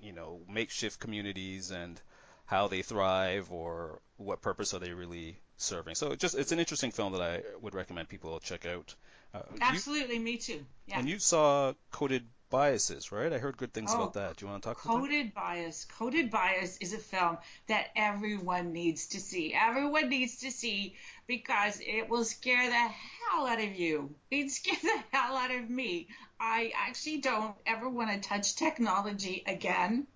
you 0.00 0.12
know, 0.12 0.40
makeshift 0.48 0.98
communities 0.98 1.70
and 1.70 2.00
how 2.46 2.68
they 2.68 2.82
thrive 2.82 3.50
or 3.52 4.00
what 4.16 4.40
purpose 4.40 4.72
are 4.74 4.78
they 4.78 4.92
really 4.92 5.36
serving. 5.56 5.94
So 5.94 6.12
it 6.12 6.18
just 6.20 6.34
it's 6.34 6.52
an 6.52 6.58
interesting 6.58 6.90
film 6.90 7.12
that 7.12 7.22
I 7.22 7.42
would 7.60 7.74
recommend 7.74 8.08
people 8.08 8.38
check 8.40 8.66
out. 8.66 8.94
Uh, 9.34 9.40
you- 9.52 9.58
Absolutely, 9.60 10.18
me 10.18 10.36
too. 10.38 10.64
Yeah. 10.86 10.98
and 11.00 11.08
you 11.08 11.18
saw 11.18 11.72
Coded 11.90 12.24
Biases, 12.48 13.10
right? 13.10 13.32
I 13.32 13.38
heard 13.38 13.56
good 13.56 13.72
things 13.74 13.90
Oh, 13.92 13.96
about 13.96 14.12
that. 14.14 14.36
Do 14.36 14.44
you 14.46 14.50
want 14.52 14.62
to 14.62 14.68
talk 14.68 14.84
about 14.84 14.94
that? 14.94 15.00
Coded 15.00 15.34
Bias. 15.34 15.84
Coded 15.98 16.30
Bias 16.30 16.76
is 16.78 16.92
a 16.92 16.98
film 16.98 17.38
that 17.66 17.88
everyone 17.96 18.72
needs 18.72 19.08
to 19.08 19.20
see. 19.20 19.52
Everyone 19.52 20.08
needs 20.08 20.36
to 20.38 20.52
see 20.52 20.94
because 21.26 21.80
it 21.84 22.08
will 22.08 22.24
scare 22.24 22.68
the 22.68 22.74
hell 22.74 23.46
out 23.48 23.60
of 23.60 23.74
you. 23.74 24.14
It 24.30 24.50
scare 24.52 24.76
the 24.80 25.02
hell 25.10 25.36
out 25.36 25.50
of 25.50 25.68
me. 25.68 26.06
I 26.38 26.72
actually 26.76 27.18
don't 27.18 27.56
ever 27.66 27.88
want 27.88 28.10
to 28.22 28.28
touch 28.28 28.54
technology 28.54 29.42
again. 29.46 30.06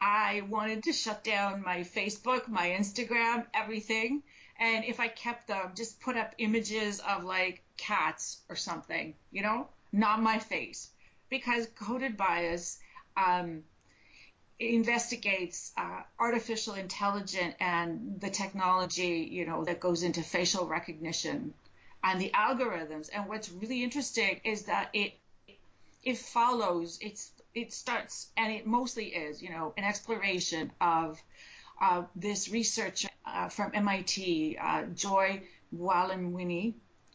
I 0.00 0.42
wanted 0.48 0.84
to 0.84 0.92
shut 0.92 1.24
down 1.24 1.62
my 1.62 1.80
Facebook, 1.80 2.48
my 2.48 2.68
Instagram, 2.68 3.46
everything. 3.52 4.22
And 4.58 4.84
if 4.84 5.00
I 5.00 5.08
kept 5.08 5.48
them, 5.48 5.72
just 5.76 6.00
put 6.00 6.16
up 6.16 6.34
images 6.38 7.00
of 7.00 7.24
like 7.24 7.62
cats 7.76 8.38
or 8.48 8.56
something, 8.56 9.14
you 9.30 9.42
know, 9.42 9.68
not 9.92 10.22
my 10.22 10.38
face. 10.38 10.90
Because 11.30 11.66
coded 11.78 12.16
bias 12.16 12.78
um, 13.16 13.64
investigates 14.58 15.72
uh, 15.76 16.02
artificial 16.18 16.74
intelligence 16.74 17.54
and 17.60 18.20
the 18.20 18.30
technology, 18.30 19.28
you 19.30 19.46
know, 19.46 19.64
that 19.64 19.80
goes 19.80 20.02
into 20.02 20.22
facial 20.22 20.66
recognition 20.66 21.54
and 22.02 22.20
the 22.20 22.30
algorithms. 22.30 23.10
And 23.12 23.28
what's 23.28 23.50
really 23.50 23.82
interesting 23.82 24.40
is 24.44 24.64
that 24.64 24.90
it 24.92 25.14
it 26.02 26.18
follows. 26.18 26.98
It's 27.00 27.30
it 27.54 27.72
starts 27.72 28.28
and 28.36 28.52
it 28.52 28.66
mostly 28.66 29.06
is, 29.06 29.42
you 29.42 29.50
know, 29.50 29.72
an 29.76 29.84
exploration 29.84 30.70
of 30.80 31.20
uh, 31.80 32.02
this 32.14 32.48
researcher 32.48 33.08
uh, 33.24 33.48
from 33.48 33.72
MIT, 33.74 34.56
uh, 34.60 34.84
Joy 34.94 35.42
Buolamwini. 35.74 36.74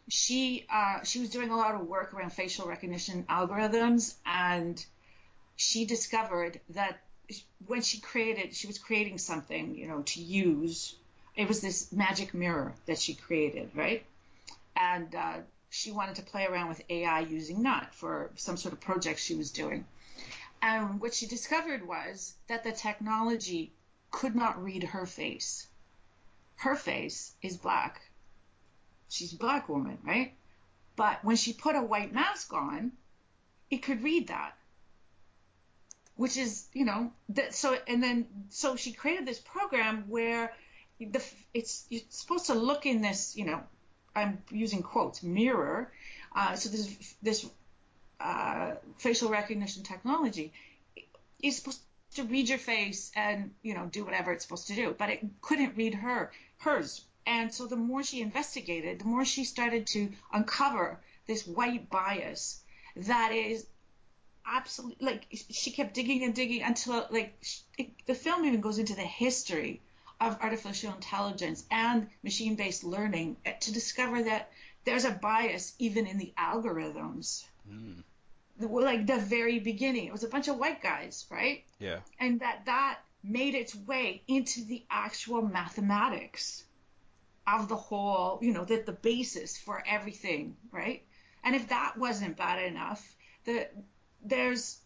She 0.10 0.66
uh, 0.70 1.04
she 1.04 1.20
was 1.20 1.30
doing 1.30 1.50
a 1.50 1.56
lot 1.56 1.76
of 1.76 1.88
work 1.88 2.14
around 2.14 2.32
facial 2.32 2.68
recognition 2.68 3.24
algorithms, 3.30 4.16
and 4.26 4.84
she 5.56 5.86
discovered 5.86 6.60
that 6.72 7.00
when 7.68 7.82
she 7.82 8.00
created, 8.00 8.54
she 8.54 8.68
was 8.68 8.78
creating 8.78 9.18
something, 9.18 9.76
you 9.76 9.88
know, 9.88 10.02
to 10.02 10.22
use. 10.22 10.96
It 11.36 11.48
was 11.48 11.62
this 11.62 11.92
magic 11.92 12.34
mirror 12.34 12.74
that 12.86 13.00
she 13.00 13.16
created, 13.16 13.72
right? 13.74 14.04
And 14.76 15.16
uh, 15.16 15.38
she 15.70 15.92
wanted 15.92 16.16
to 16.16 16.22
play 16.24 16.46
around 16.46 16.70
with 16.70 16.82
AI 16.90 17.22
using 17.22 17.64
that 17.64 17.96
for 17.96 18.30
some 18.36 18.58
sort 18.58 18.74
of 18.74 18.82
project 18.82 19.20
she 19.20 19.36
was 19.36 19.52
doing. 19.52 19.86
And 20.66 21.02
what 21.02 21.14
she 21.14 21.26
discovered 21.26 21.86
was 21.86 22.36
that 22.48 22.64
the 22.64 22.72
technology 22.72 23.74
could 24.12 24.34
not 24.34 24.64
read 24.64 24.84
her 24.84 25.06
face. 25.06 25.68
Her 26.56 26.78
face 26.78 27.34
is 27.42 27.58
black. 27.58 28.02
She's 29.10 29.34
a 29.34 29.38
black 29.38 29.68
woman, 29.68 29.98
right? 30.04 30.34
But 30.96 31.22
when 31.26 31.36
she 31.36 31.52
put 31.52 31.76
a 31.76 31.82
white 31.82 32.14
mask 32.14 32.54
on, 32.54 32.94
it 33.70 33.80
could 33.80 34.04
read 34.04 34.28
that. 34.28 34.58
Which 36.16 36.38
is, 36.38 36.66
you 36.72 36.86
know, 36.86 37.12
that 37.30 37.54
so 37.54 37.78
and 37.86 38.02
then 38.02 38.46
so 38.50 38.78
she 38.78 38.94
created 38.94 39.26
this 39.26 39.40
program 39.40 40.06
where 40.08 40.54
the 40.98 41.22
it's 41.54 41.86
you're 41.90 42.08
supposed 42.08 42.46
to 42.46 42.54
look 42.54 42.86
in 42.86 43.02
this, 43.02 43.36
you 43.36 43.44
know, 43.44 43.62
I'm 44.16 44.42
using 44.50 44.82
quotes, 44.82 45.24
mirror. 45.24 45.92
Uh, 46.34 46.56
so 46.56 46.70
this 46.70 47.16
this 47.22 47.50
uh, 48.20 48.74
facial 48.98 49.30
recognition 49.30 49.84
technology 49.84 50.54
is 51.42 51.58
supposed 51.58 51.82
to 52.16 52.24
read 52.24 52.48
your 52.48 52.58
face 52.58 53.12
and 53.16 53.52
you 53.64 53.74
know 53.74 53.88
do 53.88 54.06
whatever 54.06 54.32
it's 54.32 54.46
supposed 54.46 54.68
to 54.68 54.76
do, 54.76 54.96
but 54.98 55.10
it 55.10 55.24
couldn't 55.42 55.76
read 55.76 55.96
her 55.96 56.32
hers. 56.60 57.04
And 57.26 57.54
so 57.54 57.68
the 57.68 57.76
more 57.76 58.04
she 58.04 58.22
investigated, 58.22 59.00
the 59.00 59.06
more 59.06 59.26
she 59.26 59.46
started 59.46 59.88
to 59.88 60.12
uncover 60.32 61.00
this 61.26 61.48
white 61.48 61.90
bias 61.90 62.62
that 62.96 63.32
is 63.32 63.66
absolutely 64.46 65.06
like 65.06 65.26
she 65.50 65.72
kept 65.72 65.94
digging 65.94 66.24
and 66.24 66.36
digging 66.36 66.62
until 66.62 67.08
like 67.10 67.34
it, 67.78 67.92
the 68.06 68.14
film 68.14 68.46
even 68.46 68.60
goes 68.62 68.78
into 68.78 68.96
the 68.96 69.02
history 69.02 69.82
of 70.20 70.38
artificial 70.42 70.94
intelligence 70.94 71.64
and 71.72 72.08
machine-based 72.24 72.84
learning 72.84 73.36
to 73.62 73.74
discover 73.74 74.24
that 74.24 74.52
there's 74.86 75.06
a 75.06 75.12
bias 75.12 75.74
even 75.80 76.08
in 76.08 76.18
the 76.18 76.34
algorithms. 76.38 77.46
Mm, 77.70 78.04
Like 78.60 79.08
the 79.08 79.18
very 79.20 79.60
beginning, 79.60 80.06
it 80.08 80.12
was 80.12 80.24
a 80.24 80.30
bunch 80.30 80.48
of 80.48 80.58
white 80.58 80.82
guys, 80.82 81.26
right? 81.30 81.64
yeah. 81.80 82.00
And 82.20 82.40
that 82.42 82.66
that 82.66 83.00
made 83.24 83.56
its 83.56 83.74
way 83.76 84.24
into 84.28 84.66
the 84.66 84.84
actual 84.90 85.42
mathematics 85.42 86.64
of 87.48 87.68
the 87.68 87.76
whole, 87.76 88.40
you 88.42 88.54
know, 88.54 88.66
that 88.66 88.86
the 88.86 88.92
basis 88.94 89.58
for 89.58 89.84
everything, 89.88 90.56
right? 90.72 91.04
And 91.44 91.56
if 91.56 91.70
that 91.70 91.98
wasn't 91.98 92.38
bad 92.38 92.64
enough, 92.64 93.16
the 93.46 93.68
there's 94.24 94.80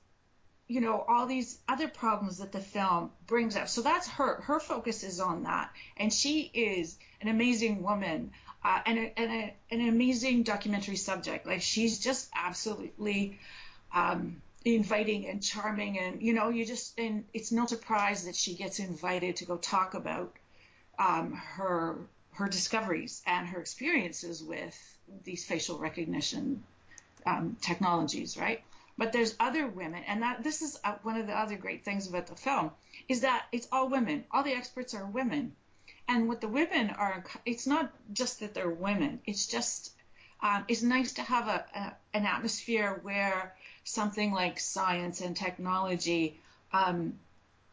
you 0.68 0.82
know 0.82 1.04
all 1.08 1.26
these 1.28 1.60
other 1.68 1.88
problems 1.88 2.40
that 2.40 2.52
the 2.52 2.60
film 2.60 3.12
brings 3.26 3.56
up 3.56 3.70
so 3.70 3.82
that's 3.82 4.08
her 4.08 4.42
her 4.42 4.60
focus 4.60 5.04
is 5.04 5.20
on 5.20 5.44
that 5.44 5.72
and 5.96 6.12
she 6.12 6.42
is 6.54 6.98
an 7.22 7.28
amazing 7.30 7.84
woman 7.84 8.32
uh, 8.64 8.80
and, 8.86 8.98
a, 8.98 9.20
and 9.20 9.32
a, 9.32 9.54
an 9.72 9.88
amazing 9.88 10.44
documentary 10.44 10.96
subject. 10.96 11.46
Like 11.46 11.62
she's 11.62 12.00
just 12.00 12.30
absolutely 12.36 13.40
um, 13.94 14.42
inviting 14.66 15.28
and 15.28 15.42
charming 15.42 15.98
and 15.98 16.22
you 16.22 16.34
know 16.34 16.50
you 16.50 16.66
just 16.66 17.00
and 17.00 17.24
it's 17.34 17.52
no 17.52 17.66
surprise 17.66 18.26
that 18.26 18.36
she 18.36 18.54
gets 18.54 18.80
invited 18.80 19.38
to 19.38 19.46
go 19.46 19.56
talk 19.56 19.94
about 19.94 20.34
um, 21.00 21.34
her 21.34 21.96
her 22.34 22.48
discoveries 22.48 23.22
and 23.26 23.48
her 23.48 23.60
experiences 23.60 24.44
with 24.44 24.78
these 25.24 25.46
facial 25.46 25.80
recognition 25.80 26.64
um, 27.26 27.56
technologies 27.62 28.38
right? 28.38 28.62
But 28.98 29.14
there's 29.14 29.36
other 29.40 29.68
women, 29.68 30.04
and 30.08 30.24
that 30.24 30.44
this 30.44 30.64
is 30.64 30.80
uh, 30.84 30.96
one 31.04 31.18
of 31.18 31.28
the 31.28 31.38
other 31.38 31.56
great 31.56 31.86
things 31.86 32.08
about 32.08 32.26
the 32.26 32.36
film 32.36 32.72
is 33.08 33.22
that 33.22 33.46
it's 33.52 33.68
all 33.72 33.90
women. 33.90 34.26
All 34.32 34.42
the 34.42 34.54
experts 34.54 34.96
are 34.96 35.06
women, 35.06 35.56
and 36.08 36.28
what 36.28 36.42
the 36.42 36.48
women 36.48 36.90
are, 36.92 37.24
it's 37.46 37.68
not 37.68 37.92
just 38.14 38.40
that 38.40 38.54
they're 38.54 38.70
women. 38.70 39.20
It's 39.26 39.48
just 39.48 39.92
um, 40.42 40.66
it's 40.68 40.84
nice 40.84 41.14
to 41.14 41.22
have 41.24 41.48
a, 41.48 41.66
a 41.76 42.18
an 42.18 42.26
atmosphere 42.26 43.00
where 43.04 43.56
something 43.84 44.32
like 44.32 44.60
science 44.60 45.22
and 45.22 45.36
technology, 45.36 46.40
um, 46.72 47.14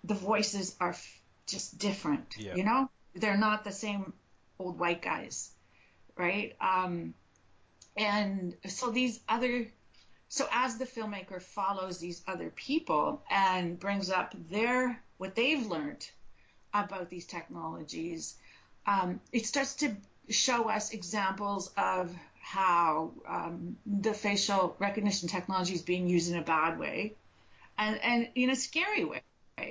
the 0.04 0.14
voices 0.14 0.74
are 0.80 0.90
f- 0.90 1.20
just 1.46 1.78
different. 1.78 2.34
Yeah. 2.38 2.54
You 2.54 2.64
know, 2.64 2.90
they're 3.14 3.36
not 3.36 3.64
the 3.64 3.72
same 3.72 4.12
old 4.58 4.78
white 4.78 5.02
guys, 5.02 5.50
right? 6.16 6.56
Um, 6.60 7.14
and 7.96 8.54
so 8.66 8.90
these 8.90 9.20
other 9.28 9.68
so 10.28 10.48
as 10.50 10.78
the 10.78 10.86
filmmaker 10.86 11.40
follows 11.40 11.98
these 11.98 12.22
other 12.26 12.50
people 12.50 13.22
and 13.30 13.78
brings 13.78 14.10
up 14.10 14.34
their 14.50 15.00
what 15.18 15.34
they've 15.36 15.64
learned 15.66 16.08
about 16.74 17.08
these 17.08 17.24
technologies, 17.24 18.34
um, 18.86 19.20
it 19.32 19.46
starts 19.46 19.76
to 19.76 19.96
show 20.28 20.68
us 20.68 20.92
examples 20.92 21.70
of 21.76 22.14
how 22.40 23.10
um, 23.26 23.76
the 23.86 24.12
facial 24.12 24.76
recognition 24.78 25.28
technology 25.28 25.74
is 25.74 25.82
being 25.82 26.08
used 26.08 26.30
in 26.30 26.38
a 26.38 26.42
bad 26.42 26.78
way 26.78 27.14
and, 27.78 27.98
and 28.02 28.28
in 28.34 28.50
a 28.50 28.56
scary 28.56 29.04
way 29.04 29.22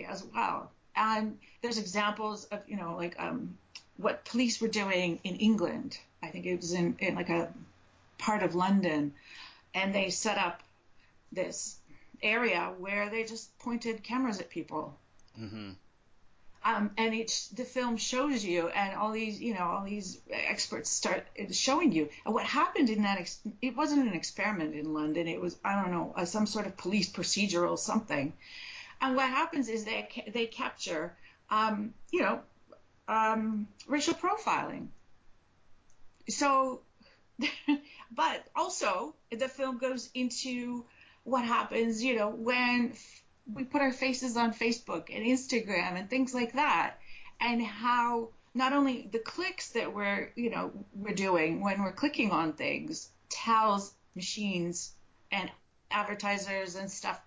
as 0.09 0.23
well. 0.33 0.71
And 0.95 1.37
there's 1.61 1.77
examples 1.77 2.45
of, 2.45 2.61
you 2.67 2.77
know, 2.77 2.95
like 2.95 3.15
um, 3.19 3.57
what 3.97 4.25
police 4.25 4.59
were 4.61 4.67
doing 4.67 5.19
in 5.23 5.35
England. 5.35 5.99
I 6.21 6.27
think 6.27 6.45
it 6.45 6.57
was 6.57 6.73
in, 6.73 6.95
in 6.99 7.15
like 7.15 7.29
a 7.29 7.49
part 8.17 8.43
of 8.43 8.55
London. 8.55 9.13
And 9.75 9.93
they 9.93 10.09
set 10.09 10.37
up 10.37 10.61
this 11.31 11.77
area 12.21 12.71
where 12.79 13.09
they 13.09 13.23
just 13.23 13.57
pointed 13.59 14.03
cameras 14.03 14.39
at 14.39 14.49
people. 14.49 14.95
Mm-hmm. 15.39 15.71
Um, 16.65 16.91
and 16.97 17.13
the 17.55 17.65
film 17.65 17.97
shows 17.97 18.43
you, 18.43 18.69
and 18.69 18.95
all 18.95 19.11
these, 19.11 19.41
you 19.41 19.53
know, 19.53 19.65
all 19.65 19.83
these 19.83 20.19
experts 20.29 20.89
start 20.89 21.27
showing 21.51 21.91
you. 21.91 22.09
And 22.25 22.33
what 22.33 22.45
happened 22.45 22.89
in 22.89 23.03
that, 23.03 23.19
ex- 23.19 23.41
it 23.61 23.75
wasn't 23.75 24.07
an 24.07 24.13
experiment 24.13 24.73
in 24.73 24.93
London. 24.93 25.27
It 25.27 25.41
was, 25.41 25.57
I 25.65 25.81
don't 25.81 25.91
know, 25.91 26.13
uh, 26.15 26.23
some 26.23 26.45
sort 26.45 26.65
of 26.65 26.77
police 26.77 27.11
procedural 27.11 27.77
something. 27.77 28.31
And 29.01 29.17
what 29.17 29.29
happens 29.29 29.67
is 29.67 29.83
they 29.83 30.07
they 30.33 30.45
capture, 30.45 31.13
um, 31.49 31.93
you 32.11 32.21
know, 32.21 32.39
um, 33.09 33.67
racial 33.85 34.13
profiling. 34.13 34.87
So, 36.29 36.79
but 38.11 38.45
also 38.55 39.15
the 39.29 39.49
film 39.49 39.79
goes 39.79 40.09
into 40.13 40.85
what 41.25 41.43
happens, 41.43 42.01
you 42.01 42.15
know, 42.15 42.29
when 42.29 42.93
we 43.51 43.63
put 43.63 43.81
our 43.81 43.91
faces 43.91 44.37
on 44.37 44.53
Facebook 44.53 45.13
and 45.13 45.25
Instagram 45.25 45.97
and 45.97 46.09
things 46.09 46.33
like 46.33 46.53
that, 46.53 46.99
and 47.39 47.61
how 47.61 48.29
not 48.53 48.73
only 48.73 49.09
the 49.11 49.19
clicks 49.19 49.69
that 49.69 49.93
we're, 49.93 50.31
you 50.35 50.49
know, 50.49 50.71
we're 50.93 51.15
doing 51.15 51.61
when 51.61 51.81
we're 51.81 51.91
clicking 51.91 52.31
on 52.31 52.53
things 52.53 53.09
tells 53.29 53.93
machines 54.15 54.93
and 55.31 55.49
advertisers 55.91 56.75
and 56.75 56.89
stuff 56.89 57.19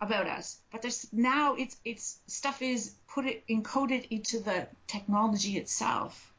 about 0.00 0.26
us, 0.26 0.58
but 0.70 0.82
there's 0.82 1.06
now 1.12 1.54
it's 1.54 1.76
it's 1.84 2.18
stuff 2.26 2.62
is 2.62 2.94
put 3.08 3.26
it 3.26 3.46
encoded 3.48 4.06
into 4.10 4.40
the 4.40 4.66
technology 4.86 5.56
itself, 5.56 6.32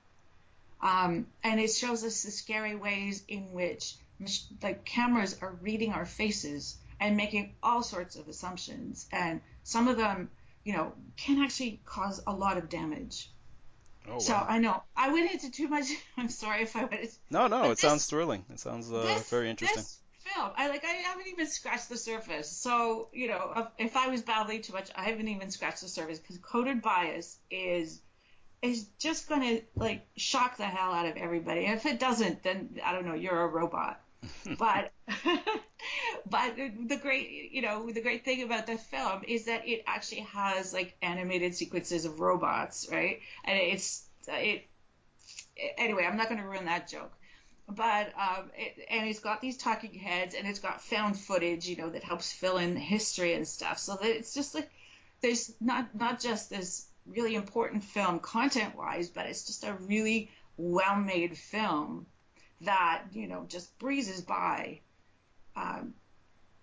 um, 0.82 1.28
and 1.44 1.60
it 1.60 1.72
shows 1.72 2.04
us 2.04 2.24
the 2.24 2.32
scary 2.32 2.76
ways 2.76 3.24
in 3.28 3.52
which 3.54 3.96
like 4.64 4.86
cameras 4.86 5.38
are 5.42 5.52
reading 5.62 5.92
our 5.92 6.06
faces 6.06 6.78
and 7.00 7.18
making 7.18 7.56
all 7.62 7.84
sorts 7.84 8.16
of 8.16 8.28
assumptions. 8.28 9.08
And 9.12 9.42
some 9.64 9.88
of 9.88 9.98
them, 9.98 10.30
you 10.64 10.74
know, 10.74 10.94
can 11.18 11.42
actually 11.42 11.82
cause 11.86 12.22
a 12.26 12.34
lot 12.34 12.58
of 12.58 12.70
damage. 12.70 13.30
Oh, 14.08 14.20
so 14.20 14.34
wow. 14.34 14.46
I 14.48 14.60
know 14.60 14.84
I 14.96 15.12
went 15.12 15.32
into 15.32 15.52
too 15.52 15.68
much. 15.68 15.86
I'm 16.18 16.30
sorry 16.30 16.64
if 16.64 16.76
I 16.76 16.86
went. 16.86 17.18
No, 17.30 17.48
no, 17.48 17.64
it 17.64 17.70
this, 17.70 17.80
sounds 17.80 18.06
thrilling. 18.06 18.46
It 18.52 18.60
sounds 18.60 18.92
uh, 18.92 19.02
this, 19.02 19.30
very 19.30 19.50
interesting. 19.50 19.82
This 19.82 20.00
film, 20.20 20.52
I 20.56 20.68
like. 20.68 20.84
I 20.84 20.88
haven't 20.88 21.28
even 21.28 21.48
scratched 21.48 21.90
the 21.90 21.98
surface. 21.98 22.50
So 22.50 23.10
you 23.14 23.28
know, 23.30 23.68
if 23.80 23.98
I 23.98 24.10
was 24.10 24.22
babbling 24.22 24.62
too 24.62 24.74
much, 24.74 24.90
I 24.96 25.06
haven't 25.06 25.28
even 25.28 25.50
scratched 25.50 25.82
the 25.82 25.88
surface 25.88 26.20
because 26.20 26.38
coded 26.38 26.82
bias 26.82 27.38
is 27.50 28.02
is 28.62 28.88
just 29.00 29.30
going 29.30 29.42
to 29.42 29.62
like 29.76 30.06
shock 30.18 30.58
the 30.58 30.66
hell 30.66 30.92
out 30.92 31.08
of 31.08 31.18
everybody. 31.18 31.66
And 31.66 31.76
if 31.76 31.86
it 31.86 32.00
doesn't, 32.00 32.44
then 32.44 32.80
I 32.84 32.94
don't 32.94 33.06
know, 33.06 33.14
you're 33.14 33.42
a 33.42 33.48
robot. 33.48 34.02
but 34.58 34.92
but 36.30 36.56
the 36.56 36.98
great 36.98 37.52
you 37.52 37.62
know 37.62 37.90
the 37.92 38.02
great 38.02 38.26
thing 38.26 38.44
about 38.44 38.68
the 38.68 38.78
film 38.78 39.22
is 39.28 39.46
that 39.46 39.68
it 39.68 39.84
actually 39.88 40.22
has 40.22 40.74
like 40.74 40.96
animated 41.02 41.56
sequences 41.56 42.06
of 42.06 42.20
robots 42.20 42.88
right? 42.92 43.20
And 43.44 43.58
it's 43.58 44.06
it 44.28 44.66
anyway 45.78 46.04
i'm 46.04 46.18
not 46.18 46.28
going 46.28 46.42
to 46.42 46.48
ruin 46.48 46.66
that 46.66 46.90
joke. 46.90 47.12
But 47.68 48.14
um, 48.16 48.52
it, 48.56 48.86
and 48.92 49.10
it's 49.10 49.20
got 49.20 49.42
these 49.42 49.58
talking 49.58 49.96
heads 49.96 50.36
and 50.36 50.48
it's 50.48 50.60
got 50.60 50.84
found 50.84 51.18
footage 51.18 51.68
you 51.68 51.78
know 51.78 51.90
that 51.90 52.04
helps 52.04 52.32
fill 52.32 52.58
in 52.58 52.76
history 52.76 53.34
and 53.34 53.48
stuff. 53.48 53.80
So 53.80 53.96
that 53.96 54.06
it's 54.06 54.36
just 54.36 54.54
like 54.54 54.70
there's 55.22 55.52
not 55.60 55.96
not 55.96 56.20
just 56.20 56.52
this 56.52 56.86
really 57.08 57.36
important 57.36 57.84
film 57.84 58.20
content 58.20 58.76
wise 58.76 59.10
but 59.10 59.26
it's 59.28 59.46
just 59.46 59.64
a 59.64 59.74
really 59.74 60.30
well 60.58 60.96
made 60.96 61.38
film 61.38 62.06
that 62.62 63.04
you 63.14 63.28
know 63.28 63.46
just 63.48 63.78
breezes 63.80 64.22
by, 64.22 64.80
um, 65.56 65.94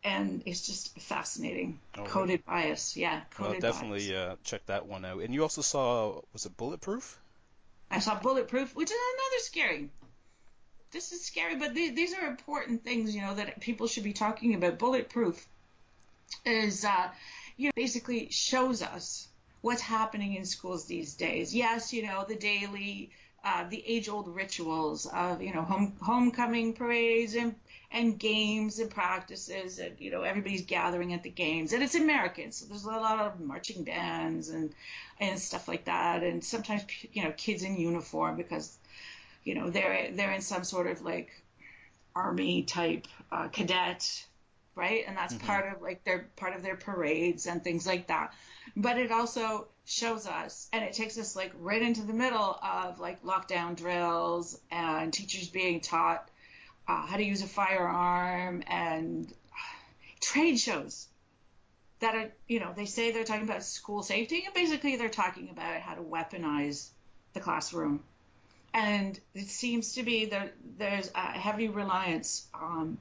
and 0.04 0.42
it's 0.46 0.66
just 0.66 0.98
fascinating. 1.00 1.78
Oh, 1.98 2.04
coded 2.04 2.42
right. 2.46 2.64
bias, 2.64 2.96
yeah. 2.96 3.22
Coded 3.34 3.62
well, 3.62 3.72
definitely 3.72 4.14
uh, 4.14 4.36
check 4.44 4.66
that 4.66 4.86
one 4.86 5.04
out. 5.04 5.22
And 5.22 5.34
you 5.34 5.42
also 5.42 5.62
saw 5.62 6.20
was 6.32 6.46
it 6.46 6.56
Bulletproof? 6.56 7.18
I 7.90 7.98
saw 7.98 8.18
Bulletproof, 8.18 8.74
which 8.74 8.90
is 8.90 8.96
another 8.96 9.40
scary. 9.40 9.90
This 10.92 11.12
is 11.12 11.24
scary, 11.24 11.56
but 11.56 11.74
th- 11.74 11.94
these 11.94 12.14
are 12.14 12.26
important 12.26 12.84
things, 12.84 13.14
you 13.14 13.22
know, 13.22 13.34
that 13.34 13.60
people 13.60 13.86
should 13.86 14.04
be 14.04 14.12
talking 14.12 14.54
about. 14.54 14.78
Bulletproof 14.78 15.46
is, 16.44 16.84
uh, 16.84 17.10
you 17.56 17.66
know, 17.66 17.72
basically 17.76 18.30
shows 18.30 18.82
us 18.82 19.28
what's 19.60 19.80
happening 19.80 20.34
in 20.34 20.44
schools 20.44 20.86
these 20.86 21.14
days. 21.14 21.54
Yes, 21.54 21.92
you 21.92 22.02
know, 22.02 22.24
the 22.26 22.36
daily 22.36 23.10
uh, 23.44 23.64
the 23.68 23.82
age-old 23.86 24.28
rituals 24.28 25.06
of 25.06 25.42
you 25.42 25.52
know 25.52 25.62
home, 25.62 25.96
homecoming 26.00 26.74
parades 26.74 27.34
and 27.34 27.54
and 27.90 28.18
games 28.18 28.78
and 28.78 28.90
practices 28.90 29.78
and 29.78 29.96
you 29.98 30.10
know 30.10 30.22
everybody's 30.22 30.64
gathering 30.64 31.12
at 31.12 31.22
the 31.22 31.30
games. 31.30 31.72
And 31.72 31.82
it's 31.82 31.94
American 31.94 32.52
so 32.52 32.66
there's 32.66 32.84
a 32.84 32.88
lot 32.88 33.18
of 33.18 33.40
marching 33.40 33.84
bands 33.84 34.48
and 34.48 34.72
and 35.18 35.38
stuff 35.38 35.68
like 35.68 35.86
that. 35.86 36.22
And 36.22 36.44
sometimes 36.44 36.84
you 37.12 37.24
know 37.24 37.32
kids 37.36 37.62
in 37.62 37.76
uniform 37.76 38.36
because 38.36 38.76
you 39.44 39.54
know 39.54 39.70
they're 39.70 40.10
they're 40.12 40.32
in 40.32 40.42
some 40.42 40.64
sort 40.64 40.86
of 40.86 41.02
like 41.02 41.30
army 42.14 42.62
type 42.62 43.06
uh, 43.30 43.48
cadet 43.48 44.24
right? 44.74 45.04
And 45.06 45.16
that's 45.16 45.34
mm-hmm. 45.34 45.46
part 45.46 45.70
of 45.70 45.82
like 45.82 46.04
their 46.04 46.28
part 46.36 46.56
of 46.56 46.62
their 46.62 46.76
parades 46.76 47.46
and 47.46 47.62
things 47.62 47.86
like 47.86 48.06
that. 48.06 48.32
But 48.76 48.98
it 48.98 49.10
also 49.10 49.68
shows 49.84 50.26
us 50.26 50.68
and 50.72 50.84
it 50.84 50.92
takes 50.92 51.18
us 51.18 51.34
like 51.34 51.52
right 51.58 51.82
into 51.82 52.02
the 52.02 52.12
middle 52.12 52.58
of 52.62 53.00
like 53.00 53.22
lockdown 53.22 53.76
drills 53.76 54.58
and 54.70 55.12
teachers 55.12 55.48
being 55.48 55.80
taught 55.80 56.28
uh, 56.88 57.06
how 57.06 57.16
to 57.16 57.24
use 57.24 57.42
a 57.42 57.46
firearm 57.46 58.62
and 58.66 59.32
trade 60.20 60.56
shows 60.56 61.08
that 62.00 62.14
are 62.14 62.30
you 62.48 62.60
know 62.60 62.72
they 62.76 62.84
say 62.84 63.10
they're 63.10 63.24
talking 63.24 63.44
about 63.44 63.62
school 63.62 64.02
safety 64.02 64.42
and 64.44 64.54
basically 64.54 64.96
they're 64.96 65.08
talking 65.08 65.48
about 65.50 65.80
how 65.80 65.94
to 65.94 66.02
weaponize 66.02 66.88
the 67.32 67.40
classroom. 67.40 68.02
And 68.74 69.18
it 69.34 69.48
seems 69.48 69.94
to 69.94 70.02
be 70.02 70.26
that 70.26 70.54
there's 70.78 71.10
a 71.14 71.20
heavy 71.20 71.68
reliance 71.68 72.46
um, 72.54 72.98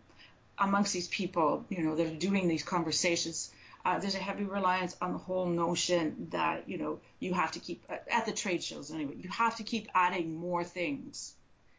amongst 0.58 0.94
these 0.94 1.08
people 1.08 1.66
you 1.70 1.84
know 1.84 1.96
that 1.96 2.08
are 2.08 2.16
doing 2.16 2.48
these 2.48 2.64
conversations 2.64 3.52
uh, 3.86 4.00
there's 4.00 4.16
a 4.16 4.20
heavy 4.20 4.44
reliance 4.44 4.96
on 5.02 5.14
the 5.14 5.18
whole 5.18 5.46
notion 5.46 6.28
that 6.32 6.70
you 6.70 6.78
know 6.78 7.00
you 7.20 7.34
have 7.34 7.52
to 7.52 7.60
keep 7.60 7.84
uh, 7.90 7.96
at 8.10 8.26
the 8.26 8.32
trade 8.32 8.64
shows 8.64 8.92
anyway. 8.92 9.16
You 9.18 9.30
have 9.30 9.58
to 9.58 9.64
keep 9.64 9.90
adding 9.94 10.36
more 10.36 10.64
things, 10.64 11.34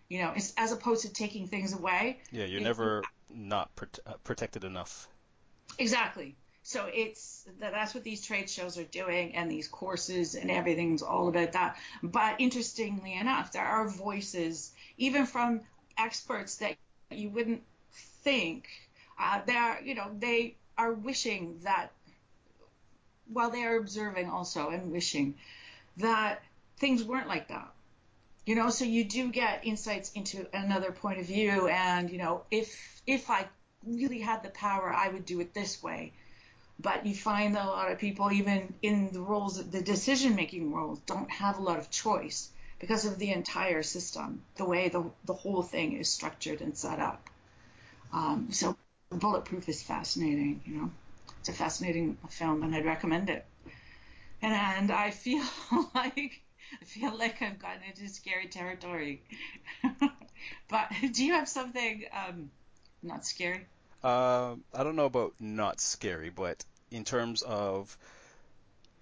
you 0.09 0.21
know, 0.21 0.35
as 0.57 0.73
opposed 0.73 1.03
to 1.03 1.13
taking 1.13 1.49
things 1.49 1.73
away. 1.73 2.21
Yeah, 2.31 2.45
you're 2.45 2.61
never 2.61 3.03
not 3.33 3.71
uh, 4.07 4.15
protected 4.25 4.65
enough. 4.65 5.09
Exactly. 5.79 6.37
So 6.65 6.89
it's 6.93 7.45
that's 7.59 7.95
what 7.95 8.05
these 8.05 8.25
trade 8.25 8.49
shows 8.49 8.79
are 8.79 8.85
doing, 8.85 9.35
and 9.35 9.51
these 9.51 9.67
courses 9.67 10.35
and 10.35 10.51
everything's 10.51 11.03
all 11.03 11.29
about 11.29 11.53
that. 11.53 11.77
But 12.03 12.37
interestingly 12.41 13.15
enough, 13.15 13.53
there 13.53 13.65
are 13.65 13.89
voices, 13.89 14.73
even 14.97 15.27
from 15.27 15.63
experts 15.99 16.57
that 16.57 16.77
you 17.11 17.31
wouldn't 17.31 17.63
think. 18.23 18.69
Uh, 19.19 19.41
they're, 19.45 19.83
you 19.83 19.95
know, 19.95 20.11
they 20.19 20.57
are 20.77 20.93
wishing 20.93 21.59
that, 21.63 21.91
while 23.33 23.51
they 23.51 23.65
are 23.65 23.77
observing 23.77 24.29
also 24.29 24.71
and 24.71 24.93
wishing 24.93 25.35
that 25.99 26.43
things 26.79 27.05
weren't 27.05 27.29
like 27.29 27.49
that. 27.49 27.71
You 28.45 28.57
know, 28.57 28.71
so 28.71 28.85
you 28.85 29.05
do 29.05 29.31
get 29.31 29.65
insights 29.65 30.11
into 30.13 30.47
another 30.53 30.91
point 30.91 31.21
of 31.21 31.27
view, 31.27 31.69
and 31.69 32.11
you 32.11 32.19
know, 32.19 32.43
if 32.51 33.01
if 33.07 33.31
I 33.31 33.47
really 33.87 34.21
had 34.21 34.43
the 34.43 34.49
power, 34.51 34.93
I 34.93 35.09
would 35.09 35.25
do 35.25 35.41
it 35.41 35.55
this 35.55 35.83
way. 35.83 36.13
But 36.81 37.07
you 37.07 37.15
find 37.15 37.55
that 37.55 37.65
a 37.65 37.69
lot 37.69 37.93
of 37.93 37.99
people, 37.99 38.33
even 38.33 38.75
in 38.83 39.13
the 39.13 39.21
roles, 39.21 39.63
the 39.65 39.83
decision-making 39.83 40.73
roles, 40.73 40.99
don't 41.01 41.31
have 41.31 41.59
a 41.59 41.63
lot 41.63 41.79
of 41.79 41.91
choice 41.91 42.49
because 42.81 43.05
of 43.05 43.19
the 43.19 43.31
entire 43.31 43.85
system, 43.85 44.43
the 44.57 44.65
way 44.65 44.89
the 44.89 45.05
the 45.25 45.35
whole 45.35 45.63
thing 45.63 45.93
is 45.93 46.09
structured 46.09 46.61
and 46.61 46.77
set 46.77 46.99
up. 46.99 47.31
Um, 48.13 48.49
so 48.51 48.77
Bulletproof 49.13 49.69
is 49.69 49.83
fascinating, 49.83 50.63
you 50.65 50.77
know. 50.77 50.91
It's 51.41 51.49
a 51.49 51.53
fascinating 51.53 52.17
film 52.29 52.63
and 52.63 52.75
I'd 52.75 52.85
recommend 52.85 53.31
it. 53.31 53.45
And, 54.41 54.53
and 54.53 54.91
I 54.91 55.11
feel 55.11 55.45
like 55.95 56.41
I 56.81 56.85
feel 56.85 57.17
like 57.17 57.43
I've 57.43 57.59
gotten 57.59 57.83
into 57.89 58.09
scary 58.09 58.47
territory. 58.49 59.23
but 60.69 60.91
do 61.13 61.25
you 61.25 61.35
have 61.35 61.49
something 61.49 62.05
um, 62.13 62.51
not 63.03 63.27
scary? 63.27 63.67
Uh, 64.03 64.57
I 64.75 64.83
don't 64.83 64.97
know 64.97 65.05
about 65.05 65.35
not 65.39 65.81
scary, 65.81 66.31
but 66.31 66.65
in 66.91 67.05
terms 67.05 67.43
of 67.43 67.97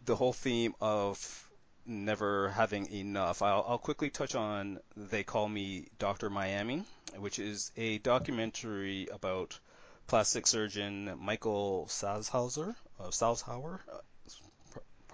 the 0.05 0.17
whole 0.17 0.33
theme 0.33 0.75
of 0.81 1.49
never 1.87 2.51
having 2.51 2.91
enough. 2.93 3.43
I'll, 3.43 3.65
I'll 3.67 3.79
quickly 3.79 4.11
touch 4.11 4.35
on 4.35 4.79
They 4.97 5.23
Call 5.25 5.49
Me 5.49 5.87
Dr. 5.99 6.31
Miami, 6.31 6.85
which 7.17 7.39
is 7.39 7.73
a 7.77 7.99
documentary 7.99 9.09
about 9.13 9.59
plastic 10.11 10.45
surgeon 10.45 11.09
Michael 11.21 11.87
Salzhauer. 11.89 12.75
Uh, 12.99 13.11
Salzhauer. 13.11 13.79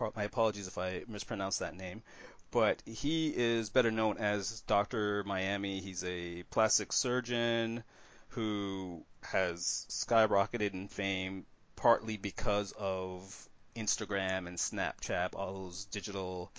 Uh, 0.01 0.09
my 0.17 0.25
apologies 0.25 0.69
if 0.69 0.79
I 0.79 1.05
mispronounced 1.07 1.59
that 1.59 1.77
name. 1.77 2.03
But 2.51 2.83
he 2.87 3.29
is 3.29 3.69
better 3.69 3.91
known 3.91 4.17
as 4.17 4.63
Dr. 4.63 5.23
Miami. 5.25 5.81
He's 5.81 6.03
a 6.03 6.45
plastic 6.45 6.95
surgeon 6.95 7.85
who 8.29 9.05
has 9.21 9.85
skyrocketed 9.91 10.73
in 10.73 10.89
fame 10.89 11.45
partly 11.77 12.17
because 12.17 12.73
of 12.73 13.49
Instagram 13.77 14.49
and 14.49 14.57
Snapchat, 14.57 15.35
all 15.35 15.65
those 15.65 15.85
digital 15.85 16.51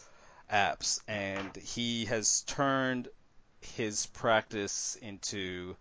apps, 0.54 1.00
and 1.08 1.56
he 1.56 2.06
has 2.06 2.42
turned 2.44 3.08
his 3.62 4.06
practice 4.06 4.96
into 5.02 5.76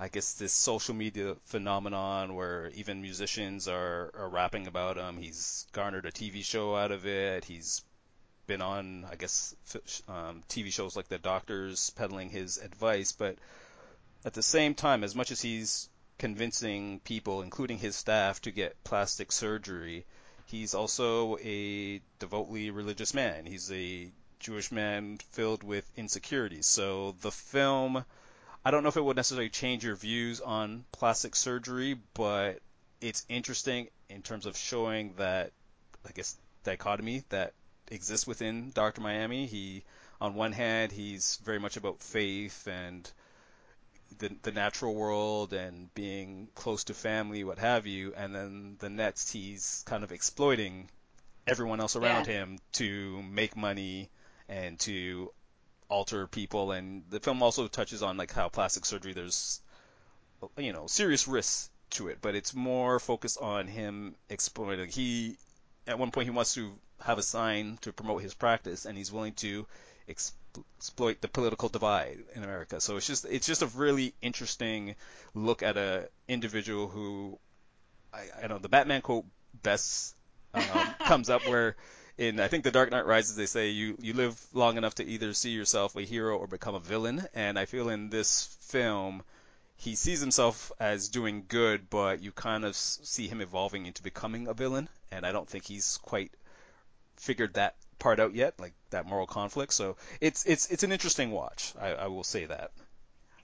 I 0.00 0.08
guess 0.08 0.32
this 0.32 0.52
social 0.52 0.94
media 0.94 1.36
phenomenon 1.44 2.34
where 2.34 2.70
even 2.74 3.02
musicians 3.02 3.68
are, 3.68 4.10
are 4.14 4.28
rapping 4.28 4.66
about 4.66 4.96
him. 4.96 5.18
He's 5.18 5.66
garnered 5.72 6.06
a 6.06 6.10
TV 6.10 6.42
show 6.44 6.74
out 6.74 6.90
of 6.90 7.06
it. 7.06 7.44
He's 7.44 7.82
been 8.46 8.62
on, 8.62 9.06
I 9.10 9.14
guess, 9.16 9.54
um, 10.08 10.42
TV 10.48 10.72
shows 10.72 10.96
like 10.96 11.08
The 11.08 11.18
Doctors 11.18 11.90
peddling 11.90 12.30
his 12.30 12.58
advice. 12.58 13.12
But 13.12 13.36
at 14.24 14.32
the 14.32 14.42
same 14.42 14.74
time, 14.74 15.04
as 15.04 15.14
much 15.14 15.30
as 15.30 15.42
he's 15.42 15.88
convincing 16.18 17.00
people, 17.00 17.42
including 17.42 17.78
his 17.78 17.94
staff, 17.94 18.40
to 18.42 18.50
get 18.50 18.82
plastic 18.82 19.30
surgery, 19.30 20.06
He's 20.50 20.74
also 20.74 21.38
a 21.38 22.00
devoutly 22.18 22.70
religious 22.70 23.14
man. 23.14 23.46
He's 23.46 23.70
a 23.70 24.10
Jewish 24.40 24.72
man 24.72 25.18
filled 25.30 25.62
with 25.62 25.88
insecurities. 25.96 26.66
So 26.66 27.12
the 27.20 27.30
film, 27.30 28.04
I 28.64 28.70
don't 28.70 28.82
know 28.82 28.88
if 28.90 28.96
it 28.96 29.04
would 29.04 29.16
necessarily 29.16 29.48
change 29.48 29.84
your 29.84 29.96
views 29.96 30.40
on 30.40 30.84
plastic 30.92 31.34
surgery, 31.34 31.98
but 32.14 32.60
it's 33.00 33.24
interesting 33.28 33.88
in 34.08 34.22
terms 34.22 34.46
of 34.46 34.56
showing 34.56 35.14
that, 35.16 35.52
I 36.06 36.12
guess, 36.12 36.36
dichotomy 36.64 37.24
that 37.30 37.54
exists 37.90 38.26
within 38.26 38.70
Dr. 38.70 39.00
Miami. 39.00 39.46
He, 39.46 39.84
on 40.20 40.34
one 40.34 40.52
hand, 40.52 40.92
he's 40.92 41.38
very 41.42 41.58
much 41.58 41.76
about 41.76 42.02
faith 42.02 42.66
and 42.66 43.10
the, 44.18 44.30
the 44.42 44.52
natural 44.52 44.94
world 44.94 45.52
and 45.52 45.92
being 45.94 46.48
close 46.54 46.84
to 46.84 46.94
family, 46.94 47.44
what 47.44 47.58
have 47.58 47.86
you, 47.86 48.12
and 48.14 48.34
then 48.34 48.76
the 48.78 48.90
next 48.90 49.32
he's 49.32 49.82
kind 49.86 50.04
of 50.04 50.12
exploiting 50.12 50.90
everyone 51.46 51.80
else 51.80 51.96
around 51.96 52.26
yeah. 52.26 52.32
him 52.32 52.58
to 52.72 53.22
make 53.22 53.56
money 53.56 54.10
and 54.48 54.78
to 54.80 55.32
alter 55.90 56.26
people. 56.26 56.72
And 56.72 57.02
the 57.10 57.20
film 57.20 57.42
also 57.42 57.68
touches 57.68 58.02
on 58.02 58.16
like 58.16 58.32
how 58.32 58.48
plastic 58.48 58.86
surgery 58.86 59.12
there's 59.12 59.60
you 60.56 60.72
know 60.72 60.86
serious 60.86 61.28
risks 61.28 61.68
to 61.90 62.08
it, 62.08 62.18
but 62.22 62.34
it's 62.34 62.54
more 62.54 62.98
focused 62.98 63.38
on 63.40 63.66
him 63.66 64.14
exploiting. 64.28 64.88
He 64.88 65.36
at 65.86 65.98
one 65.98 66.10
point 66.10 66.26
he 66.26 66.30
wants 66.30 66.54
to 66.54 66.72
have 67.00 67.18
a 67.18 67.22
sign 67.22 67.78
to 67.82 67.92
promote 67.92 68.22
his 68.22 68.34
practice, 68.34 68.86
and 68.86 68.96
he's 68.96 69.12
willing 69.12 69.34
to 69.34 69.66
exploit 70.08 71.20
the 71.20 71.28
political 71.28 71.68
divide 71.68 72.18
in 72.34 72.44
America. 72.44 72.80
So 72.80 72.96
it's 72.96 73.06
just 73.06 73.24
it's 73.24 73.46
just 73.46 73.62
a 73.62 73.66
really 73.66 74.14
interesting 74.22 74.94
look 75.34 75.62
at 75.62 75.76
a 75.76 76.08
individual 76.28 76.88
who 76.88 77.38
I, 78.12 78.24
I 78.38 78.40
don't 78.42 78.50
know 78.50 78.58
the 78.58 78.68
Batman 78.68 79.02
quote 79.02 79.24
best 79.62 80.14
um, 80.54 80.62
comes 81.04 81.30
up 81.30 81.46
where 81.46 81.76
in 82.20 82.38
I 82.38 82.48
think 82.48 82.64
The 82.64 82.70
Dark 82.70 82.90
Knight 82.90 83.06
Rises 83.06 83.34
they 83.34 83.46
say 83.46 83.70
you 83.70 83.96
you 84.00 84.12
live 84.12 84.38
long 84.52 84.76
enough 84.76 84.96
to 84.96 85.04
either 85.04 85.32
see 85.32 85.50
yourself 85.50 85.96
a 85.96 86.02
hero 86.02 86.36
or 86.36 86.46
become 86.46 86.74
a 86.74 86.80
villain, 86.80 87.26
and 87.34 87.58
I 87.58 87.64
feel 87.64 87.88
in 87.88 88.10
this 88.10 88.54
film 88.60 89.22
he 89.78 89.94
sees 89.94 90.20
himself 90.20 90.70
as 90.78 91.08
doing 91.08 91.46
good, 91.48 91.88
but 91.88 92.20
you 92.22 92.32
kind 92.32 92.66
of 92.66 92.76
see 92.76 93.26
him 93.26 93.40
evolving 93.40 93.86
into 93.86 94.02
becoming 94.02 94.46
a 94.46 94.52
villain, 94.52 94.90
and 95.10 95.24
I 95.24 95.32
don't 95.32 95.48
think 95.48 95.64
he's 95.64 95.96
quite 96.02 96.30
figured 97.16 97.54
that 97.54 97.74
part 97.98 98.20
out 98.20 98.34
yet, 98.34 98.60
like 98.60 98.74
that 98.90 99.06
moral 99.06 99.26
conflict. 99.26 99.72
So 99.72 99.96
it's 100.20 100.44
it's 100.44 100.70
it's 100.70 100.82
an 100.82 100.92
interesting 100.92 101.30
watch. 101.30 101.72
I, 101.80 101.94
I 101.94 102.06
will 102.08 102.24
say 102.24 102.44
that. 102.44 102.70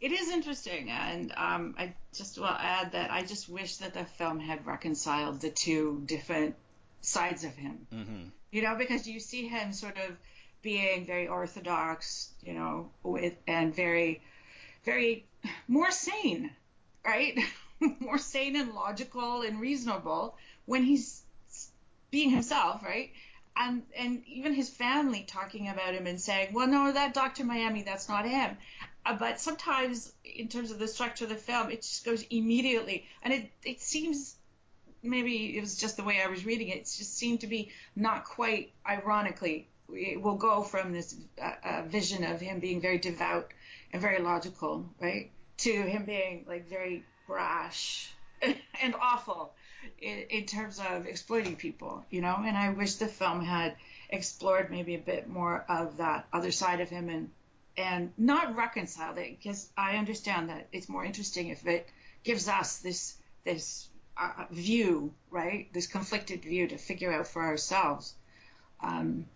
It 0.02 0.12
is 0.12 0.28
interesting, 0.28 0.90
and 0.90 1.32
um, 1.34 1.74
I 1.78 1.94
just 2.14 2.36
will 2.38 2.44
add 2.44 2.92
that 2.92 3.10
I 3.10 3.22
just 3.22 3.48
wish 3.48 3.78
that 3.78 3.94
the 3.94 4.04
film 4.04 4.38
had 4.38 4.66
reconciled 4.66 5.40
the 5.40 5.48
two 5.48 6.02
different 6.04 6.56
sides 7.00 7.44
of 7.44 7.54
him. 7.54 7.86
Mm-hmm. 7.94 8.28
You 8.50 8.62
know, 8.62 8.76
because 8.76 9.06
you 9.06 9.20
see 9.20 9.48
him 9.48 9.72
sort 9.72 9.98
of 9.98 10.16
being 10.62 11.06
very 11.06 11.28
orthodox, 11.28 12.30
you 12.42 12.54
know, 12.54 12.90
with 13.02 13.34
and 13.46 13.74
very, 13.74 14.22
very 14.84 15.26
more 15.68 15.90
sane, 15.90 16.50
right? 17.04 17.38
more 18.00 18.18
sane 18.18 18.56
and 18.56 18.72
logical 18.72 19.42
and 19.42 19.60
reasonable 19.60 20.36
when 20.64 20.82
he's 20.82 21.22
being 22.10 22.30
himself, 22.30 22.82
right? 22.82 23.10
and 23.56 23.82
and 23.96 24.22
even 24.26 24.52
his 24.52 24.68
family 24.68 25.24
talking 25.26 25.68
about 25.68 25.94
him 25.94 26.06
and 26.06 26.20
saying, 26.20 26.52
well, 26.52 26.66
no, 26.66 26.92
that 26.92 27.14
Dr. 27.14 27.44
Miami, 27.44 27.82
that's 27.82 28.08
not 28.08 28.26
him. 28.26 28.56
Uh, 29.04 29.16
but 29.16 29.40
sometimes, 29.40 30.12
in 30.24 30.48
terms 30.48 30.70
of 30.70 30.78
the 30.78 30.88
structure 30.88 31.24
of 31.24 31.30
the 31.30 31.36
film, 31.36 31.70
it 31.70 31.82
just 31.82 32.04
goes 32.04 32.24
immediately, 32.30 33.06
and 33.22 33.32
it 33.32 33.50
it 33.64 33.80
seems 33.80 34.36
maybe 35.06 35.56
it 35.56 35.60
was 35.60 35.76
just 35.76 35.96
the 35.96 36.04
way 36.04 36.20
I 36.22 36.28
was 36.28 36.44
reading 36.44 36.68
it. 36.68 36.78
It 36.78 36.84
just 36.84 37.16
seemed 37.16 37.40
to 37.40 37.46
be 37.46 37.70
not 37.94 38.24
quite 38.24 38.72
ironically. 38.88 39.68
It 39.92 40.20
will 40.20 40.36
go 40.36 40.62
from 40.62 40.92
this 40.92 41.16
uh, 41.40 41.52
uh, 41.64 41.82
vision 41.82 42.24
of 42.24 42.40
him 42.40 42.58
being 42.60 42.80
very 42.80 42.98
devout 42.98 43.52
and 43.92 44.02
very 44.02 44.20
logical, 44.20 44.84
right, 45.00 45.30
to 45.58 45.70
him 45.70 46.04
being 46.04 46.44
like 46.48 46.68
very 46.68 47.04
brash 47.26 48.12
and 48.42 48.94
awful 49.00 49.52
in, 50.00 50.24
in 50.30 50.44
terms 50.46 50.80
of 50.80 51.06
exploiting 51.06 51.56
people, 51.56 52.04
you 52.10 52.20
know. 52.20 52.36
And 52.44 52.56
I 52.56 52.70
wish 52.70 52.94
the 52.94 53.06
film 53.06 53.44
had 53.44 53.76
explored 54.10 54.70
maybe 54.70 54.94
a 54.94 54.98
bit 54.98 55.28
more 55.28 55.64
of 55.68 55.98
that 55.98 56.26
other 56.32 56.50
side 56.50 56.80
of 56.80 56.88
him 56.88 57.08
and 57.08 57.30
and 57.78 58.12
not 58.16 58.56
reconciled 58.56 59.18
it 59.18 59.36
because 59.38 59.68
I 59.76 59.96
understand 59.96 60.48
that 60.48 60.68
it's 60.72 60.88
more 60.88 61.04
interesting 61.04 61.48
if 61.48 61.66
it 61.66 61.88
gives 62.24 62.48
us 62.48 62.78
this 62.78 63.14
this 63.44 63.88
view, 64.50 65.12
right? 65.30 65.72
This 65.72 65.86
conflicted 65.86 66.42
view 66.42 66.68
to 66.68 66.78
figure 66.78 67.12
out 67.12 67.26
for 67.26 67.42
ourselves. 67.42 68.14
Um, 68.80 69.26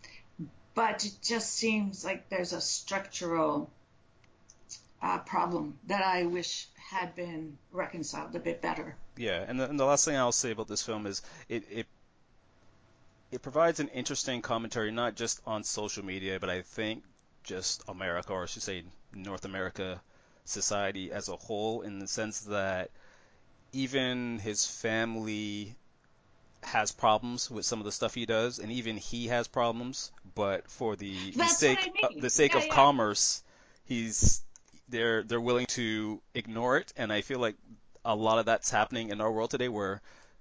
but 0.75 1.05
it 1.05 1.15
just 1.23 1.53
seems 1.53 2.05
like 2.05 2.29
there's 2.29 2.53
a 2.53 2.61
structural 2.61 3.71
uh, 5.03 5.19
problem 5.19 5.79
that 5.87 6.03
I 6.05 6.25
wish 6.25 6.69
had 6.91 7.15
been 7.15 7.57
reconciled 7.73 8.35
a 8.35 8.39
bit 8.39 8.61
better. 8.61 8.97
Yeah, 9.17 9.45
and 9.47 9.61
the, 9.61 9.69
and 9.69 9.79
the 9.79 9.85
last 9.85 10.05
thing 10.05 10.17
I'll 10.17 10.33
say 10.33 10.53
about 10.53 10.69
this 10.69 10.83
film 10.83 11.07
is 11.07 11.23
it, 11.49 11.65
it 11.71 11.87
it 13.31 13.43
provides 13.43 13.79
an 13.81 13.89
interesting 13.89 14.43
commentary 14.43 14.91
not 14.91 15.15
just 15.15 15.41
on 15.47 15.63
social 15.63 16.05
media, 16.05 16.41
but 16.41 16.51
I 16.51 16.63
think 16.63 17.05
just 17.45 17.83
America, 17.89 18.33
or 18.33 18.43
I 18.43 18.47
should 18.47 18.63
say 18.63 18.83
North 19.15 19.45
America 19.45 20.01
society 20.45 21.13
as 21.13 21.29
a 21.29 21.37
whole, 21.37 21.83
in 21.83 21.99
the 21.99 22.09
sense 22.09 22.41
that 22.41 22.91
even 23.73 24.39
his 24.39 24.67
family 24.67 25.77
has 26.63 26.93
problems 26.93 27.51
with 27.51 27.65
some 27.65 27.79
of 27.79 27.85
the 27.85 27.93
stuff 27.93 28.15
he 28.15 28.27
does, 28.27 28.59
and 28.59 28.71
even 28.73 28.97
he 28.97 29.29
has 29.29 29.49
problems. 29.49 30.13
But 30.35 30.71
for 30.71 30.97
the, 30.97 31.33
the 31.33 31.47
sake 31.47 31.79
I 31.81 32.09
mean. 32.09 32.19
uh, 32.19 32.21
the 32.21 32.31
sake 32.31 32.53
yeah, 32.53 32.59
of 32.59 32.67
yeah. 32.67 32.75
commerce, 32.75 33.43
he's 33.85 34.43
they're 34.89 35.23
they're 35.23 35.41
willing 35.41 35.67
to 35.67 36.21
ignore 36.35 36.77
it, 36.77 36.93
and 36.97 37.13
I 37.13 37.23
feel 37.23 37.39
like 37.39 37.57
a 38.05 38.15
lot 38.15 38.39
of 38.39 38.47
that's 38.47 38.71
happening 38.71 39.11
in 39.11 39.21
our 39.21 39.31
world 39.31 39.51
today, 39.51 39.69
where 39.69 40.01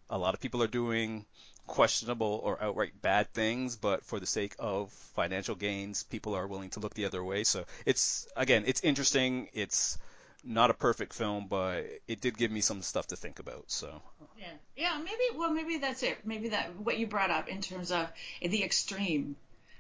a 0.10 0.18
lot 0.18 0.34
of 0.34 0.40
people 0.40 0.64
are 0.64 0.68
doing 0.68 1.26
questionable 1.68 2.42
or 2.44 2.62
outright 2.62 3.00
bad 3.02 3.32
things, 3.32 3.76
but 3.76 4.04
for 4.04 4.20
the 4.20 4.26
sake 4.26 4.56
of 4.58 4.92
financial 5.16 5.56
gains, 5.56 6.04
people 6.04 6.34
are 6.34 6.48
willing 6.48 6.72
to 6.72 6.80
look 6.80 6.96
the 6.96 7.06
other 7.06 7.24
way. 7.24 7.44
So 7.44 7.66
it's 7.86 8.28
again, 8.36 8.64
it's 8.66 8.82
interesting. 8.82 9.50
It's 9.54 9.98
not 10.44 10.70
a 10.70 10.74
perfect 10.74 11.14
film, 11.14 11.48
but 11.50 11.86
it 12.08 12.22
did 12.22 12.38
give 12.38 12.52
me 12.52 12.62
some 12.62 12.82
stuff 12.82 13.08
to 13.08 13.16
think 13.16 13.40
about. 13.40 13.66
So 13.68 14.02
yeah, 14.38 14.54
yeah, 14.76 14.98
maybe. 14.98 15.38
Well, 15.38 15.52
maybe 15.52 15.78
that's 15.78 16.04
it. 16.04 16.20
Maybe 16.26 16.50
that 16.50 16.76
what 16.78 16.98
you 16.98 17.08
brought 17.08 17.32
up 17.32 17.48
in 17.48 17.62
terms 17.62 17.92
of 17.92 18.08
the 18.42 18.64
extreme 18.64 19.36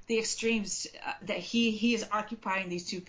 the 0.10 0.18
extremes 0.18 0.88
uh, 1.06 1.14
that 1.28 1.38
he 1.38 1.72
he 1.72 1.94
is 1.94 2.04
occupying 2.12 2.68
these 2.68 2.86
two 2.86 3.00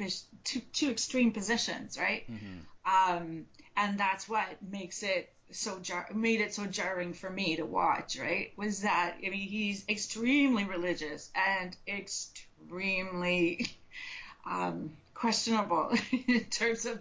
two, 0.45 0.61
two 0.73 0.91
extreme 0.91 1.33
positions, 1.33 1.99
right? 1.99 2.25
Mm-hmm. 2.31 3.15
Um, 3.17 3.47
and 3.77 3.99
that's 3.99 4.29
what 4.29 4.45
makes 4.63 5.03
it 5.03 5.33
so 5.51 5.79
jar- 5.81 6.09
made 6.15 6.41
it 6.41 6.55
so 6.55 6.67
jarring 6.67 7.15
for 7.15 7.31
me 7.31 7.57
to 7.57 7.65
watch, 7.65 8.19
right? 8.19 8.53
Was 8.57 8.83
that 8.83 9.17
I 9.27 9.31
mean 9.31 9.49
he's 9.49 9.85
extremely 9.89 10.65
religious 10.65 11.31
and 11.35 11.75
extremely 11.89 13.67
um, 14.47 14.93
questionable 15.15 15.93
in 16.29 16.45
terms 16.45 16.85
of 16.85 16.99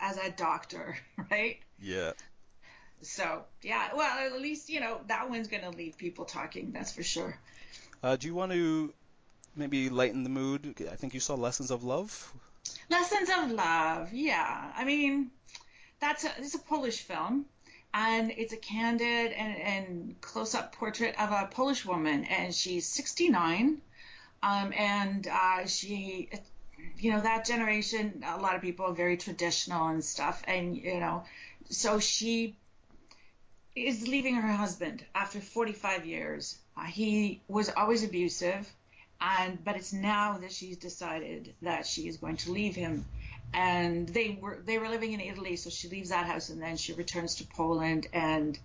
as 0.00 0.16
a 0.16 0.30
doctor, 0.30 0.96
right? 1.30 1.58
Yeah. 1.80 2.12
So 3.02 3.44
yeah, 3.62 3.94
well 3.94 4.26
at 4.26 4.40
least 4.40 4.68
you 4.68 4.80
know 4.80 5.00
that 5.08 5.30
one's 5.30 5.48
gonna 5.48 5.70
leave 5.70 5.96
people 5.96 6.24
talking. 6.24 6.72
That's 6.72 6.92
for 6.92 7.02
sure. 7.02 7.38
Uh, 8.02 8.16
do 8.16 8.26
you 8.26 8.34
want 8.34 8.52
to 8.52 8.92
maybe 9.56 9.90
lighten 9.90 10.22
the 10.22 10.30
mood. 10.30 10.74
I 10.90 10.96
think 10.96 11.14
you 11.14 11.20
saw 11.20 11.34
Lessons 11.34 11.70
of 11.70 11.84
Love. 11.84 12.32
Lessons 12.88 13.28
of 13.30 13.50
Love, 13.52 14.12
yeah. 14.12 14.72
I 14.74 14.84
mean, 14.84 15.30
that's 16.00 16.24
a, 16.24 16.32
it's 16.38 16.54
a 16.54 16.58
Polish 16.58 17.02
film, 17.02 17.46
and 17.92 18.30
it's 18.30 18.52
a 18.52 18.56
candid 18.56 19.32
and, 19.32 19.56
and 19.56 20.20
close-up 20.20 20.74
portrait 20.74 21.14
of 21.20 21.30
a 21.30 21.48
Polish 21.50 21.84
woman, 21.84 22.24
and 22.24 22.54
she's 22.54 22.86
69, 22.86 23.80
um, 24.42 24.72
and 24.76 25.26
uh, 25.26 25.66
she, 25.66 26.30
you 27.00 27.12
know, 27.12 27.20
that 27.20 27.46
generation, 27.46 28.22
a 28.26 28.40
lot 28.40 28.54
of 28.54 28.62
people 28.62 28.86
are 28.86 28.92
very 28.92 29.16
traditional 29.16 29.88
and 29.88 30.04
stuff, 30.04 30.42
and 30.46 30.76
you 30.76 31.00
know, 31.00 31.24
so 31.68 31.98
she 31.98 32.56
is 33.74 34.06
leaving 34.06 34.34
her 34.34 34.52
husband 34.52 35.04
after 35.14 35.40
45 35.40 36.06
years. 36.06 36.58
Uh, 36.76 36.84
he 36.84 37.40
was 37.48 37.70
always 37.70 38.04
abusive, 38.04 38.70
and 39.20 39.62
but 39.64 39.76
it's 39.76 39.92
now 39.92 40.38
that 40.38 40.52
she's 40.52 40.76
decided 40.76 41.54
that 41.62 41.86
she 41.86 42.08
is 42.08 42.16
going 42.16 42.36
to 42.38 42.52
leave 42.52 42.74
him. 42.74 43.04
And 43.52 44.08
they 44.08 44.38
were 44.40 44.58
they 44.64 44.78
were 44.78 44.88
living 44.88 45.12
in 45.12 45.20
Italy, 45.20 45.56
so 45.56 45.70
she 45.70 45.88
leaves 45.88 46.10
that 46.10 46.26
house 46.26 46.50
and 46.50 46.62
then 46.62 46.76
she 46.76 46.92
returns 46.92 47.36
to 47.36 47.46
Poland, 47.46 48.06
and 48.12 48.58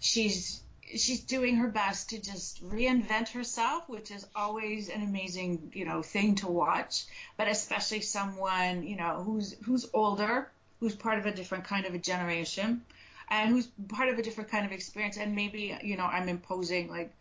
she's 0.00 0.60
she's 0.96 1.20
doing 1.20 1.56
her 1.56 1.68
best 1.68 2.10
to 2.10 2.20
just 2.20 2.64
reinvent 2.64 3.28
herself, 3.30 3.88
which 3.88 4.10
is 4.10 4.26
always 4.34 4.88
an 4.88 5.02
amazing 5.02 5.72
you 5.74 5.84
know 5.84 6.02
thing 6.02 6.34
to 6.36 6.46
watch. 6.46 7.04
But 7.36 7.48
especially 7.48 8.00
someone 8.00 8.84
you 8.84 8.96
know 8.96 9.22
who's 9.24 9.54
who's 9.64 9.88
older, 9.92 10.50
who's 10.80 10.94
part 10.94 11.18
of 11.18 11.26
a 11.26 11.32
different 11.32 11.64
kind 11.64 11.86
of 11.86 11.94
a 11.94 11.98
generation 11.98 12.82
and 13.28 13.50
who's 13.50 13.68
part 13.88 14.08
of 14.08 14.18
a 14.18 14.22
different 14.22 14.50
kind 14.50 14.66
of 14.66 14.72
experience. 14.72 15.16
And 15.16 15.34
maybe 15.34 15.76
you 15.82 15.96
know 15.96 16.04
I'm 16.04 16.28
imposing 16.28 16.88
like 16.88 17.12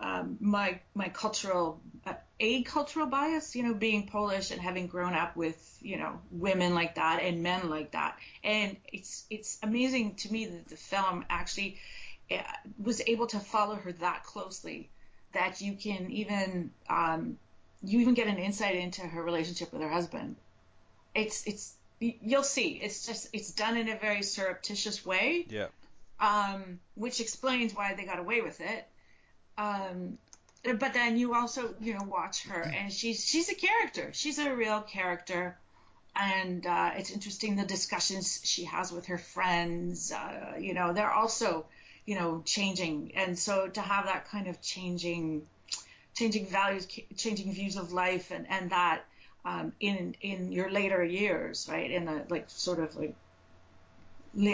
um, 0.00 0.36
my 0.40 0.80
my 0.94 1.08
cultural 1.08 1.80
uh, 2.06 2.14
a 2.40 2.62
cultural 2.62 3.06
bias, 3.06 3.56
you 3.56 3.64
know, 3.64 3.74
being 3.74 4.06
Polish 4.06 4.52
and 4.52 4.60
having 4.60 4.86
grown 4.86 5.14
up 5.14 5.36
with 5.36 5.78
you 5.80 5.96
know 5.96 6.20
women 6.30 6.74
like 6.74 6.94
that 6.94 7.20
and 7.20 7.42
men 7.42 7.68
like 7.68 7.92
that. 7.92 8.16
And 8.44 8.76
it's 8.92 9.24
it's 9.28 9.58
amazing 9.62 10.14
to 10.16 10.32
me 10.32 10.46
that 10.46 10.68
the 10.68 10.76
film 10.76 11.24
actually 11.28 11.78
was 12.82 13.00
able 13.06 13.26
to 13.28 13.40
follow 13.40 13.76
her 13.76 13.92
that 13.92 14.24
closely 14.24 14.90
that 15.32 15.60
you 15.60 15.74
can 15.74 16.10
even 16.10 16.70
um, 16.88 17.38
you 17.82 18.00
even 18.00 18.14
get 18.14 18.26
an 18.26 18.38
insight 18.38 18.76
into 18.76 19.02
her 19.02 19.22
relationship 19.22 19.72
with 19.72 19.82
her 19.82 19.88
husband. 19.88 20.36
It's 21.14 21.46
it's 21.46 21.74
you'll 22.00 22.42
see. 22.42 22.80
It's 22.82 23.06
just 23.06 23.28
it's 23.32 23.52
done 23.52 23.76
in 23.76 23.88
a 23.88 23.96
very 23.96 24.22
surreptitious 24.22 25.04
way. 25.04 25.46
Yeah. 25.48 25.66
Um, 26.20 26.80
which 26.94 27.20
explains 27.20 27.74
why 27.74 27.94
they 27.94 28.04
got 28.04 28.18
away 28.18 28.40
with 28.40 28.60
it. 28.60 28.86
Um, 29.56 30.18
but 30.64 30.92
then 30.92 31.16
you 31.16 31.34
also 31.34 31.74
you 31.80 31.94
know 31.94 32.04
watch 32.04 32.44
her 32.44 32.62
and 32.76 32.92
she's 32.92 33.24
she's 33.24 33.48
a 33.48 33.54
character. 33.54 34.10
She's 34.12 34.38
a 34.38 34.54
real 34.54 34.80
character. 34.80 35.56
And 36.20 36.66
uh, 36.66 36.92
it's 36.96 37.12
interesting 37.12 37.54
the 37.54 37.64
discussions 37.64 38.40
she 38.42 38.64
has 38.64 38.90
with 38.90 39.06
her 39.06 39.18
friends. 39.18 40.10
Uh, 40.10 40.54
you 40.58 40.74
know, 40.74 40.92
they're 40.92 41.12
also, 41.12 41.66
you 42.08 42.14
know, 42.14 42.42
changing. 42.46 43.12
And 43.16 43.38
so 43.38 43.68
to 43.68 43.82
have 43.82 44.06
that 44.06 44.30
kind 44.30 44.46
of 44.48 44.62
changing, 44.62 45.42
changing 46.14 46.46
values, 46.46 46.86
changing 47.18 47.52
views 47.52 47.76
of 47.76 47.92
life, 47.92 48.30
and 48.30 48.46
and 48.48 48.70
that 48.70 49.04
um, 49.44 49.74
in 49.78 50.14
in 50.22 50.50
your 50.50 50.70
later 50.70 51.04
years, 51.04 51.68
right? 51.70 51.90
In 51.90 52.06
the 52.06 52.24
like 52.30 52.48
sort 52.48 52.78
of 52.80 52.96
like 52.96 53.14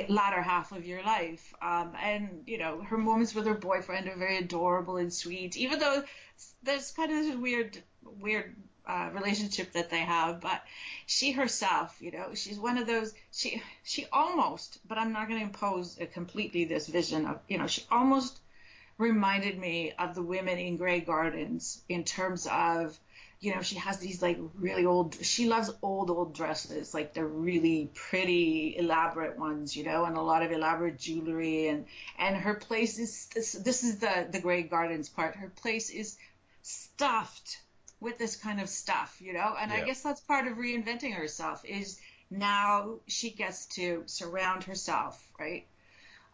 latter 0.08 0.42
half 0.42 0.72
of 0.72 0.84
your 0.84 1.04
life. 1.04 1.54
Um, 1.62 1.92
and 2.02 2.42
you 2.44 2.58
know, 2.58 2.82
her 2.82 2.98
moments 2.98 3.36
with 3.36 3.46
her 3.46 3.54
boyfriend 3.54 4.08
are 4.08 4.16
very 4.16 4.38
adorable 4.38 4.96
and 4.96 5.12
sweet, 5.12 5.56
even 5.56 5.78
though 5.78 6.02
there's 6.64 6.90
kind 6.90 7.12
of 7.12 7.18
this 7.18 7.36
weird 7.36 7.80
weird 8.20 8.56
uh, 8.86 9.10
relationship 9.12 9.72
that 9.72 9.90
they 9.90 10.00
have. 10.00 10.40
But 10.40 10.62
she 11.06 11.32
herself, 11.32 11.96
you 12.00 12.10
know, 12.10 12.34
she's 12.34 12.58
one 12.58 12.78
of 12.78 12.86
those. 12.86 13.14
She 13.32 13.62
she 13.82 14.06
almost, 14.12 14.78
but 14.86 14.98
I'm 14.98 15.12
not 15.12 15.28
going 15.28 15.40
to 15.40 15.46
impose 15.46 15.98
completely 16.12 16.64
this 16.64 16.86
vision 16.86 17.26
of, 17.26 17.40
you 17.48 17.58
know, 17.58 17.66
she 17.66 17.84
almost 17.90 18.38
reminded 18.98 19.58
me 19.58 19.92
of 19.98 20.14
the 20.14 20.22
women 20.22 20.58
in 20.58 20.76
Grey 20.76 21.00
Gardens 21.00 21.82
in 21.88 22.04
terms 22.04 22.46
of 22.50 22.98
you 23.44 23.54
know, 23.54 23.60
she 23.60 23.76
has 23.76 23.98
these 23.98 24.22
like 24.22 24.38
really 24.54 24.86
old, 24.86 25.14
she 25.22 25.46
loves 25.46 25.70
old, 25.82 26.08
old 26.08 26.34
dresses, 26.34 26.94
like 26.94 27.12
the 27.12 27.24
really 27.24 27.90
pretty, 27.92 28.74
elaborate 28.78 29.38
ones, 29.38 29.76
you 29.76 29.84
know, 29.84 30.06
and 30.06 30.16
a 30.16 30.22
lot 30.22 30.42
of 30.42 30.50
elaborate 30.50 30.98
jewelry. 30.98 31.68
And, 31.68 31.84
and 32.18 32.36
her 32.36 32.54
place 32.54 32.98
is, 32.98 33.26
this, 33.34 33.52
this 33.52 33.84
is 33.84 33.98
the, 33.98 34.28
the 34.30 34.40
Grey 34.40 34.62
Gardens 34.62 35.10
part. 35.10 35.36
Her 35.36 35.50
place 35.50 35.90
is 35.90 36.16
stuffed 36.62 37.58
with 38.04 38.18
this 38.18 38.36
kind 38.36 38.60
of 38.60 38.68
stuff, 38.68 39.16
you 39.20 39.32
know, 39.32 39.56
and 39.58 39.72
yeah. 39.72 39.78
I 39.78 39.84
guess 39.84 40.02
that's 40.02 40.20
part 40.20 40.46
of 40.46 40.58
reinventing 40.58 41.14
herself 41.14 41.64
is 41.64 41.98
now 42.30 42.96
she 43.06 43.30
gets 43.30 43.66
to 43.76 44.04
surround 44.06 44.64
herself, 44.64 45.20
right, 45.40 45.66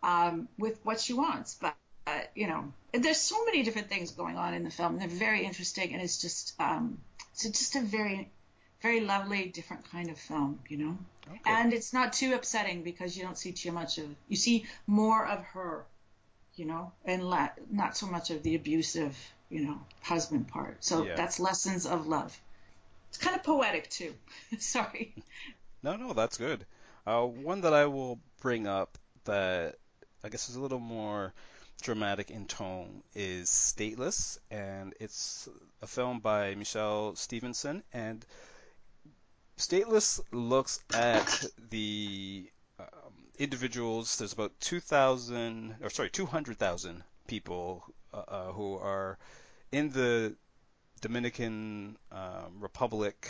um, 0.02 0.48
with 0.58 0.78
what 0.84 1.00
she 1.00 1.14
wants. 1.14 1.54
But 1.54 1.74
uh, 2.06 2.20
you 2.34 2.48
know, 2.48 2.72
there's 2.92 3.20
so 3.20 3.44
many 3.44 3.62
different 3.62 3.88
things 3.88 4.10
going 4.10 4.36
on 4.36 4.52
in 4.52 4.64
the 4.64 4.70
film. 4.70 4.98
They're 4.98 5.08
very 5.08 5.44
interesting, 5.44 5.92
and 5.94 6.02
it's 6.02 6.20
just 6.20 6.54
um, 6.60 6.98
it's 7.32 7.44
just 7.44 7.76
a 7.76 7.80
very 7.80 8.30
very 8.82 9.00
lovely, 9.00 9.46
different 9.48 9.90
kind 9.90 10.10
of 10.10 10.18
film, 10.18 10.58
you 10.68 10.78
know. 10.78 10.98
Okay. 11.28 11.38
And 11.46 11.72
it's 11.72 11.92
not 11.92 12.12
too 12.12 12.34
upsetting 12.34 12.82
because 12.82 13.16
you 13.16 13.22
don't 13.22 13.38
see 13.38 13.52
too 13.52 13.72
much 13.72 13.98
of 13.98 14.06
you 14.28 14.36
see 14.36 14.66
more 14.86 15.24
of 15.26 15.44
her, 15.54 15.84
you 16.56 16.64
know, 16.64 16.92
and 17.04 17.22
la- 17.22 17.50
not 17.70 17.96
so 17.96 18.06
much 18.06 18.30
of 18.30 18.42
the 18.42 18.56
abusive, 18.56 19.16
you 19.50 19.66
know, 19.66 19.80
husband 20.00 20.48
part. 20.48 20.82
So 20.82 21.04
yeah. 21.04 21.16
that's 21.16 21.40
lessons 21.40 21.84
of 21.86 22.06
love. 22.06 22.38
It's 23.08 23.18
kind 23.18 23.36
of 23.36 23.42
poetic 23.42 23.90
too. 23.90 24.14
Sorry. 24.58 25.14
No, 25.82 25.96
no, 25.96 26.12
that's 26.12 26.38
good. 26.38 26.64
Uh, 27.06 27.22
one 27.22 27.62
that 27.62 27.74
I 27.74 27.86
will 27.86 28.20
bring 28.40 28.66
up 28.66 28.96
that 29.24 29.76
I 30.22 30.28
guess 30.28 30.48
is 30.48 30.56
a 30.56 30.60
little 30.60 30.78
more 30.78 31.34
dramatic 31.82 32.30
in 32.30 32.46
tone 32.46 33.02
is 33.14 33.48
Stateless, 33.48 34.38
and 34.50 34.94
it's 35.00 35.48
a 35.82 35.86
film 35.86 36.20
by 36.20 36.54
Michelle 36.54 37.16
Stephenson. 37.16 37.82
And 37.92 38.24
Stateless 39.56 40.20
looks 40.30 40.80
at 40.94 41.44
the 41.70 42.50
um, 42.78 42.86
individuals. 43.38 44.18
There's 44.18 44.32
about 44.32 44.52
2,000, 44.60 45.76
or 45.82 45.90
sorry, 45.90 46.10
200,000 46.10 47.02
people 47.26 47.84
uh, 48.12 48.52
who 48.52 48.76
are 48.76 49.18
in 49.72 49.90
the 49.90 50.34
Dominican 51.00 51.96
um, 52.12 52.60
Republic 52.60 53.28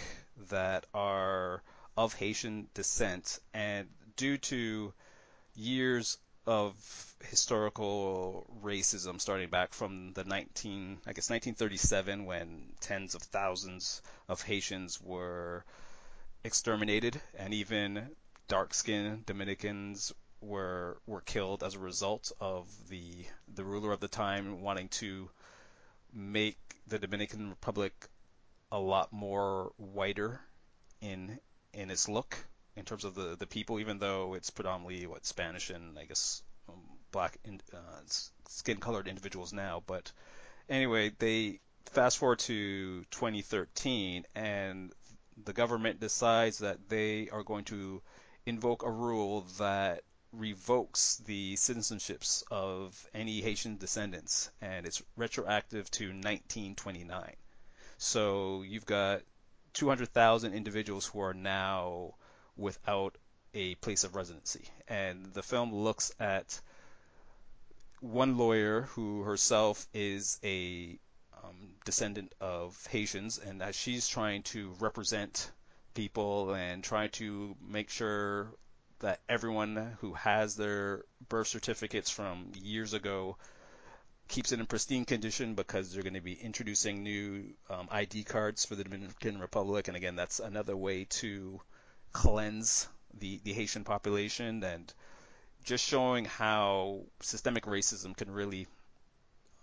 that 0.51 0.87
are 0.95 1.63
of 1.97 2.15
Haitian 2.15 2.69
descent, 2.75 3.39
and 3.53 3.89
due 4.17 4.39
to 4.39 4.93
years 5.55 6.19
of 6.47 6.75
historical 7.29 8.47
racism 8.63 9.21
starting 9.21 9.51
back 9.51 9.75
from 9.75 10.13
the 10.15 10.25
19 10.25 10.99
I 11.07 11.13
guess 11.13 11.29
1937 11.29 12.25
when 12.25 12.73
tens 12.81 13.15
of 13.15 13.23
thousands 13.23 14.01
of 14.29 14.41
Haitians 14.41 15.01
were 15.03 15.65
exterminated 16.43 17.21
and 17.39 17.53
even 17.53 18.09
dark-skinned 18.49 19.27
Dominicans 19.27 20.13
were 20.41 20.99
were 21.07 21.21
killed 21.21 21.63
as 21.63 21.75
a 21.75 21.79
result 21.79 22.33
of 22.41 22.67
the 22.89 23.25
the 23.55 23.65
ruler 23.65 23.93
of 23.93 24.01
the 24.01 24.09
time 24.09 24.63
wanting 24.63 24.89
to 24.89 25.29
make 26.13 26.59
the 26.87 26.99
Dominican 26.99 27.51
Republic 27.51 27.93
a 28.73 28.79
lot 28.79 29.13
more 29.13 29.73
whiter 29.77 30.41
in 31.01 31.39
in 31.73 31.91
its 31.91 32.09
look 32.09 32.37
in 32.77 32.85
terms 32.85 33.05
of 33.05 33.15
the, 33.15 33.37
the 33.39 33.47
people, 33.47 33.81
even 33.81 33.99
though 33.99 34.35
it's 34.35 34.51
predominantly 34.51 35.07
what 35.07 35.27
Spanish 35.27 35.71
and 35.71 35.99
I 35.99 36.05
guess 36.05 36.43
um, 36.69 36.81
black 37.13 37.37
in, 37.45 37.61
uh, 37.73 38.01
skin-colored 38.49 39.09
individuals 39.09 39.53
now. 39.53 39.83
But 39.87 40.11
anyway, 40.69 41.13
they 41.19 41.61
fast 41.87 42.19
forward 42.19 42.39
to 42.41 43.05
2013, 43.11 44.25
and 44.35 44.93
the 45.45 45.53
government 45.53 46.01
decides 46.01 46.59
that 46.59 46.89
they 46.89 47.29
are 47.31 47.43
going 47.43 47.65
to 47.65 48.03
invoke 48.47 48.83
a 48.85 48.91
rule 48.91 49.47
that 49.59 50.03
revokes 50.33 51.17
the 51.27 51.55
citizenships 51.55 52.43
of 52.51 53.09
any 53.15 53.41
Haitian 53.41 53.77
descendants, 53.77 54.51
and 54.61 54.87
it's 54.87 55.03
retroactive 55.17 55.91
to 55.93 56.07
1929. 56.07 57.37
So 57.99 58.63
you've 58.63 58.87
got 58.87 59.23
200,000 59.75 60.55
individuals 60.55 61.07
who 61.07 61.21
are 61.21 61.35
now 61.35 62.15
without 62.57 63.17
a 63.55 63.75
place 63.77 64.05
of 64.05 64.15
residency. 64.15 64.65
And 64.89 65.33
the 65.35 65.43
film 65.43 65.75
looks 65.75 66.13
at 66.21 66.61
one 68.01 68.39
lawyer 68.39 68.83
who 68.83 69.23
herself 69.23 69.87
is 69.93 70.39
a 70.43 70.99
um, 71.43 71.75
descendant 71.85 72.33
of 72.41 72.87
Haitians, 72.87 73.39
and 73.39 73.63
as 73.63 73.77
she's 73.77 74.09
trying 74.09 74.43
to 74.45 74.73
represent 74.81 75.51
people 75.95 76.55
and 76.55 76.83
trying 76.85 77.11
to 77.11 77.57
make 77.61 77.91
sure 77.91 78.49
that 79.01 79.21
everyone 79.29 79.97
who 80.01 80.15
has 80.15 80.57
their 80.57 81.05
birth 81.29 81.49
certificates 81.49 82.11
from 82.11 82.53
years 82.63 82.95
ago 82.95 83.37
keeps 84.29 84.53
it 84.53 84.61
in 84.61 84.67
pristine 84.67 85.05
condition 85.05 85.55
because 85.55 85.93
they're 85.93 86.05
going 86.05 86.15
to 86.15 86.21
be 86.21 86.35
introducing 86.35 87.03
new 87.03 87.45
um, 87.69 87.89
ID 87.91 88.25
cards 88.25 88.65
for 88.65 88.77
the 88.77 88.85
Dominican 88.85 89.39
Republic, 89.41 89.89
and 89.89 89.97
again, 89.97 90.15
that's 90.17 90.39
another 90.39 90.77
way 90.77 91.05
to 91.05 91.61
cleanse 92.13 92.89
the 93.19 93.41
the 93.43 93.53
Haitian 93.53 93.85
population 93.85 94.63
and 94.63 94.93
just 95.65 95.85
showing 95.85 96.25
how 96.25 97.01
systemic 97.21 97.65
racism 97.65 98.17
can 98.17 98.31
really 98.31 98.67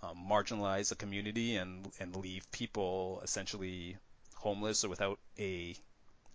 um, 0.04 0.18
marginalize 0.30 0.92
a 0.92 0.96
community 0.96 1.56
and 1.56 1.90
and 2.00 2.16
leave 2.16 2.50
people 2.52 3.22
essentially 3.24 3.98
homeless 4.36 4.84
or 4.84 4.90
without 4.90 5.20
a 5.40 5.76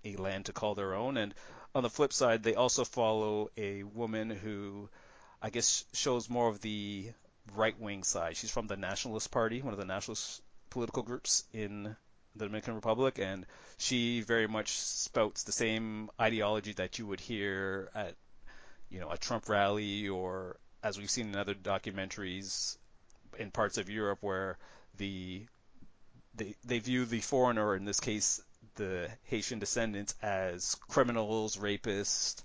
a 0.05 0.17
land 0.17 0.47
to 0.47 0.53
call 0.53 0.75
their 0.75 0.95
own. 0.95 1.17
And 1.17 1.35
on 1.75 1.83
the 1.83 1.91
flip 1.91 2.13
side, 2.13 2.43
they 2.43 2.55
also 2.55 2.85
follow 2.85 3.51
a 3.57 3.83
woman 3.83 4.31
who 4.31 4.89
I 5.41 5.51
guess 5.51 5.85
shows 5.93 6.31
more 6.31 6.49
of 6.49 6.61
the 6.61 7.11
right 7.55 7.79
wing 7.81 8.05
side. 8.05 8.37
She's 8.37 8.51
from 8.51 8.67
the 8.67 8.77
Nationalist 8.77 9.31
Party, 9.31 9.61
one 9.63 9.73
of 9.73 9.81
the 9.81 9.87
nationalist 9.87 10.41
political 10.71 11.03
groups 11.03 11.45
in 11.53 11.97
the 12.37 12.45
Dominican 12.47 12.75
Republic, 12.75 13.19
and 13.19 13.45
she 13.79 14.21
very 14.21 14.47
much 14.47 14.71
spouts 14.79 15.43
the 15.43 15.53
same 15.53 16.11
ideology 16.21 16.73
that 16.75 16.99
you 16.99 17.07
would 17.07 17.21
hear 17.21 17.91
at 17.95 18.15
you 18.89 19.01
know 19.01 19.11
a 19.11 19.19
Trump 19.19 19.49
rally 19.49 20.09
or 20.09 20.57
as 20.83 20.99
we've 20.99 21.11
seen 21.11 21.29
in 21.29 21.37
other 21.37 21.55
documentaries 21.55 22.77
in 23.39 23.51
parts 23.51 23.79
of 23.79 23.89
Europe 23.89 24.19
where 24.21 24.59
the 24.99 25.47
they 26.35 26.55
they 26.65 26.79
view 26.79 27.05
the 27.05 27.21
foreigner 27.21 27.75
in 27.75 27.85
this 27.85 28.01
case 28.01 28.41
the 28.77 29.09
Haitian 29.25 29.59
descendants 29.59 30.15
as 30.23 30.77
criminals, 30.89 31.57
rapists, 31.57 32.43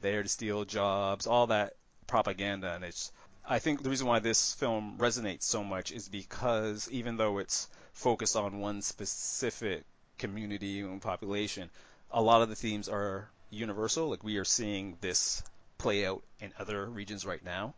there 0.00 0.22
to 0.22 0.28
steal 0.28 0.64
jobs, 0.64 1.26
all 1.26 1.48
that 1.48 1.74
propaganda 2.06 2.74
and 2.74 2.84
it's 2.84 3.12
I 3.48 3.58
think 3.58 3.82
the 3.82 3.90
reason 3.90 4.06
why 4.06 4.20
this 4.20 4.54
film 4.54 4.96
resonates 4.98 5.42
so 5.42 5.64
much 5.64 5.90
is 5.92 6.08
because 6.08 6.88
even 6.90 7.16
though 7.16 7.38
it's 7.38 7.68
focused 7.92 8.36
on 8.36 8.60
one 8.60 8.82
specific 8.82 9.84
community 10.18 10.80
and 10.80 11.02
population, 11.02 11.70
a 12.10 12.22
lot 12.22 12.42
of 12.42 12.48
the 12.48 12.54
themes 12.54 12.88
are 12.88 13.28
universal. 13.50 14.08
Like 14.08 14.22
we 14.22 14.36
are 14.36 14.44
seeing 14.44 14.98
this 15.00 15.42
play 15.78 16.06
out 16.06 16.22
in 16.40 16.52
other 16.58 16.86
regions 16.86 17.26
right 17.26 17.44
now. 17.44 17.74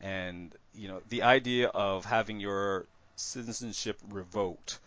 And, 0.00 0.54
you 0.74 0.88
know, 0.88 1.00
the 1.08 1.22
idea 1.22 1.68
of 1.68 2.04
having 2.04 2.40
your 2.40 2.86
citizenship 3.16 3.98
revoked 4.10 4.78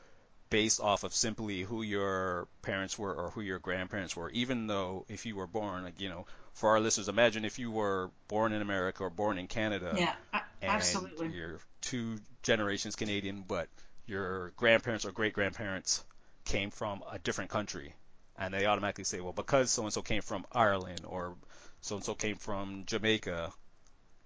based 0.50 0.80
off 0.80 1.04
of 1.04 1.14
simply 1.14 1.62
who 1.62 1.82
your 1.82 2.48
parents 2.62 2.98
were 2.98 3.14
or 3.14 3.30
who 3.32 3.42
your 3.42 3.60
grandparents 3.60 4.16
were, 4.16 4.30
even 4.32 4.68
though 4.68 5.06
if 5.10 5.26
you 5.26 5.36
were 5.36 5.48
born, 5.48 5.84
like, 5.84 6.00
you 6.00 6.10
know, 6.10 6.26
for 6.54 6.72
our 6.72 6.80
listeners, 6.80 7.10
imagine 7.10 7.46
if 7.46 7.60
you 7.60 7.70
were 7.70 8.10
born 8.28 8.54
in 8.54 8.62
America 8.62 9.04
or 9.04 9.10
born 9.10 9.38
in 9.38 9.48
Canada. 9.48 9.94
Yeah, 9.98 10.42
absolutely. 10.62 11.30
you're 11.30 11.60
two 11.82 12.18
generations 12.42 12.96
Canadian, 12.96 13.44
but 13.48 13.68
your 14.06 14.52
grandparents 14.56 15.06
or 15.06 15.12
great 15.12 15.34
grandparents 15.34 16.04
came 16.46 16.72
from 16.72 17.04
a 17.12 17.20
different 17.20 17.52
country. 17.52 17.94
And 18.38 18.54
they 18.54 18.66
automatically 18.66 19.04
say, 19.04 19.20
well, 19.20 19.34
because 19.34 19.72
so 19.72 19.84
and 19.84 19.94
so 19.94 20.02
came 20.02 20.22
from 20.22 20.46
Ireland 20.52 21.02
or 21.06 21.36
so 21.82 21.96
and 21.96 22.06
so 22.06 22.14
came 22.14 22.38
from 22.38 22.84
Jamaica, 22.86 23.52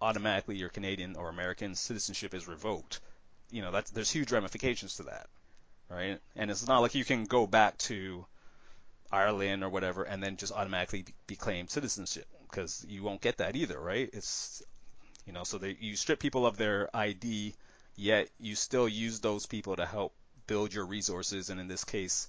automatically 0.01 0.57
your 0.57 0.69
Canadian 0.69 1.15
or 1.15 1.29
American 1.29 1.75
citizenship 1.75 2.33
is 2.33 2.47
revoked. 2.47 2.99
You 3.51 3.61
know, 3.61 3.71
that's 3.71 3.91
there's 3.91 4.11
huge 4.11 4.31
ramifications 4.31 4.97
to 4.97 5.03
that, 5.03 5.27
right? 5.91 6.19
And 6.35 6.49
it's 6.49 6.67
not 6.67 6.79
like 6.79 6.95
you 6.95 7.05
can 7.05 7.25
go 7.25 7.45
back 7.45 7.77
to 7.79 8.25
Ireland 9.11 9.63
or 9.63 9.69
whatever 9.69 10.03
and 10.03 10.23
then 10.23 10.37
just 10.37 10.53
automatically 10.53 11.05
be 11.27 11.35
claimed 11.35 11.69
citizenship 11.69 12.25
because 12.49 12.85
you 12.87 13.03
won't 13.03 13.21
get 13.21 13.37
that 13.37 13.55
either, 13.55 13.79
right? 13.79 14.09
It's 14.13 14.63
you 15.25 15.33
know, 15.33 15.43
so 15.43 15.57
they 15.57 15.77
you 15.79 15.95
strip 15.95 16.19
people 16.19 16.45
of 16.45 16.57
their 16.57 16.89
ID, 16.95 17.53
yet 17.95 18.29
you 18.39 18.55
still 18.55 18.87
use 18.87 19.19
those 19.19 19.45
people 19.45 19.75
to 19.75 19.85
help 19.85 20.13
build 20.47 20.73
your 20.73 20.85
resources, 20.85 21.49
and 21.49 21.59
in 21.59 21.67
this 21.67 21.83
case, 21.83 22.27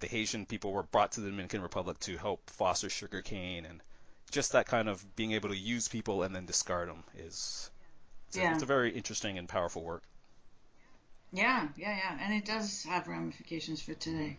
the 0.00 0.06
Haitian 0.06 0.46
people 0.46 0.72
were 0.72 0.84
brought 0.84 1.12
to 1.12 1.20
the 1.20 1.30
Dominican 1.30 1.62
Republic 1.62 1.98
to 2.00 2.16
help 2.16 2.48
foster 2.50 2.88
sugarcane 2.88 3.64
and 3.64 3.80
just 4.30 4.52
that 4.52 4.66
kind 4.66 4.88
of 4.88 5.16
being 5.16 5.32
able 5.32 5.48
to 5.48 5.56
use 5.56 5.88
people 5.88 6.22
and 6.22 6.34
then 6.34 6.46
discard 6.46 6.88
them 6.88 7.02
is 7.18 7.70
it's, 8.28 8.36
yeah. 8.36 8.50
a, 8.50 8.54
it's 8.54 8.62
a 8.62 8.66
very 8.66 8.90
interesting 8.90 9.38
and 9.38 9.48
powerful 9.48 9.82
work. 9.82 10.02
Yeah, 11.32 11.68
yeah, 11.76 11.96
yeah, 11.96 12.18
and 12.22 12.34
it 12.34 12.44
does 12.44 12.84
have 12.84 13.06
ramifications 13.06 13.82
for 13.82 13.94
today. 13.94 14.38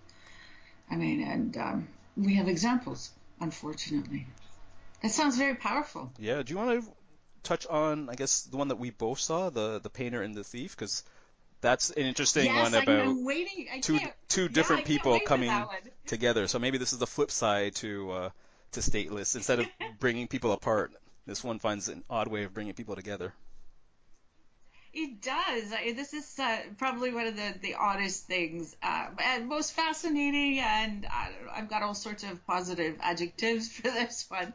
I 0.90 0.96
mean, 0.96 1.22
and 1.22 1.56
um, 1.58 1.88
we 2.18 2.36
have 2.36 2.48
examples, 2.48 3.12
unfortunately. 3.40 4.26
That 5.02 5.12
sounds 5.12 5.38
very 5.38 5.56
powerful. 5.56 6.12
Yeah. 6.18 6.42
Do 6.42 6.52
you 6.52 6.58
want 6.58 6.84
to 6.84 6.92
touch 7.44 7.68
on, 7.68 8.10
I 8.10 8.16
guess, 8.16 8.42
the 8.42 8.58
one 8.58 8.70
that 8.70 8.78
we 8.78 8.90
both 8.90 9.20
saw, 9.20 9.50
the 9.50 9.80
the 9.80 9.90
painter 9.90 10.22
and 10.22 10.36
the 10.36 10.44
thief, 10.44 10.76
because 10.76 11.04
that's 11.62 11.90
an 11.92 12.04
interesting 12.04 12.46
yes, 12.46 12.72
one 12.72 12.82
about. 12.82 12.90
I 12.90 13.80
two 13.82 14.00
two 14.28 14.50
different 14.50 14.82
yeah, 14.82 14.88
people 14.88 15.20
coming 15.20 15.66
together. 16.08 16.48
So 16.48 16.60
maybe 16.60 16.78
this 16.78 16.94
is 16.94 17.00
the 17.00 17.08
flip 17.08 17.32
side 17.32 17.76
to 17.76 18.12
uh, 18.12 18.30
to 18.74 18.80
stateless. 18.80 19.36
Instead 19.36 19.60
of 19.60 19.68
bringing 20.00 20.28
people 20.28 20.52
apart, 20.52 20.92
this 21.26 21.44
one 21.44 21.60
finds 21.60 21.88
an 21.88 22.04
odd 22.10 22.28
way 22.28 22.44
of 22.44 22.54
bringing 22.54 22.74
people 22.74 22.96
together. 22.96 23.34
It 24.94 25.22
does. 25.22 25.70
This 25.70 26.14
is 26.14 26.40
uh, 26.40 26.58
probably 26.78 27.14
one 27.14 27.28
of 27.28 27.36
the, 27.36 27.54
the 27.62 27.76
oddest 27.76 28.26
things, 28.26 28.76
uh, 28.82 29.10
and 29.24 29.48
most 29.48 29.74
fascinating, 29.74 30.60
and 30.60 31.06
I 31.06 31.32
have 31.54 31.70
got 31.70 31.84
all 31.84 31.94
sorts 31.94 32.24
of 32.24 32.46
positive 32.48 32.98
adjectives 33.00 33.70
for 33.74 33.84
this 33.84 34.26
one. 34.30 34.54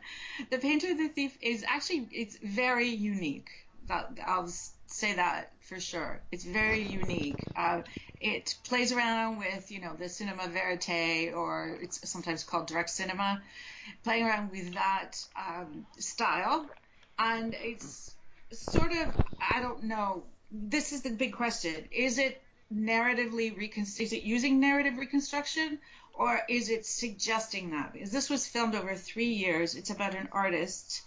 The 0.50 0.58
Painter 0.58 0.94
the 0.94 1.08
Thief 1.08 1.36
is 1.40 1.64
actually 1.66 2.08
it's 2.12 2.36
very 2.38 2.88
unique. 2.88 3.48
That, 3.86 4.18
I'll 4.26 4.48
say 4.86 5.14
that 5.14 5.52
for 5.60 5.78
sure. 5.78 6.20
It's 6.32 6.44
very 6.44 6.82
unique. 6.82 7.48
Uh, 7.54 7.82
it 8.20 8.56
plays 8.64 8.92
around 8.92 9.38
with 9.38 9.70
you 9.70 9.80
know 9.80 9.94
the 9.94 10.08
cinema 10.08 10.48
verite, 10.48 11.32
or 11.32 11.78
it's 11.80 12.08
sometimes 12.10 12.42
called 12.42 12.66
direct 12.66 12.90
cinema, 12.90 13.40
playing 14.02 14.24
around 14.26 14.50
with 14.50 14.74
that 14.74 15.24
um, 15.36 15.86
style, 15.98 16.68
and 17.18 17.54
it's 17.54 18.16
sort 18.52 18.92
of 18.92 19.14
I 19.40 19.60
don't 19.60 19.84
know. 19.84 20.24
This 20.50 20.92
is 20.92 21.02
the 21.02 21.10
big 21.10 21.32
question. 21.34 21.88
Is 21.90 22.18
it 22.18 22.42
narratively 22.72 23.56
reconst- 23.56 24.00
is 24.00 24.12
it 24.12 24.22
using 24.22 24.60
narrative 24.60 24.96
reconstruction 24.98 25.78
or 26.14 26.40
is 26.48 26.68
it 26.68 26.86
suggesting 26.86 27.70
that? 27.70 27.92
Because 27.92 28.10
this 28.10 28.30
was 28.30 28.46
filmed 28.46 28.74
over 28.74 28.94
three 28.94 29.32
years. 29.32 29.74
It's 29.74 29.90
about 29.90 30.14
an 30.14 30.28
artist, 30.32 31.02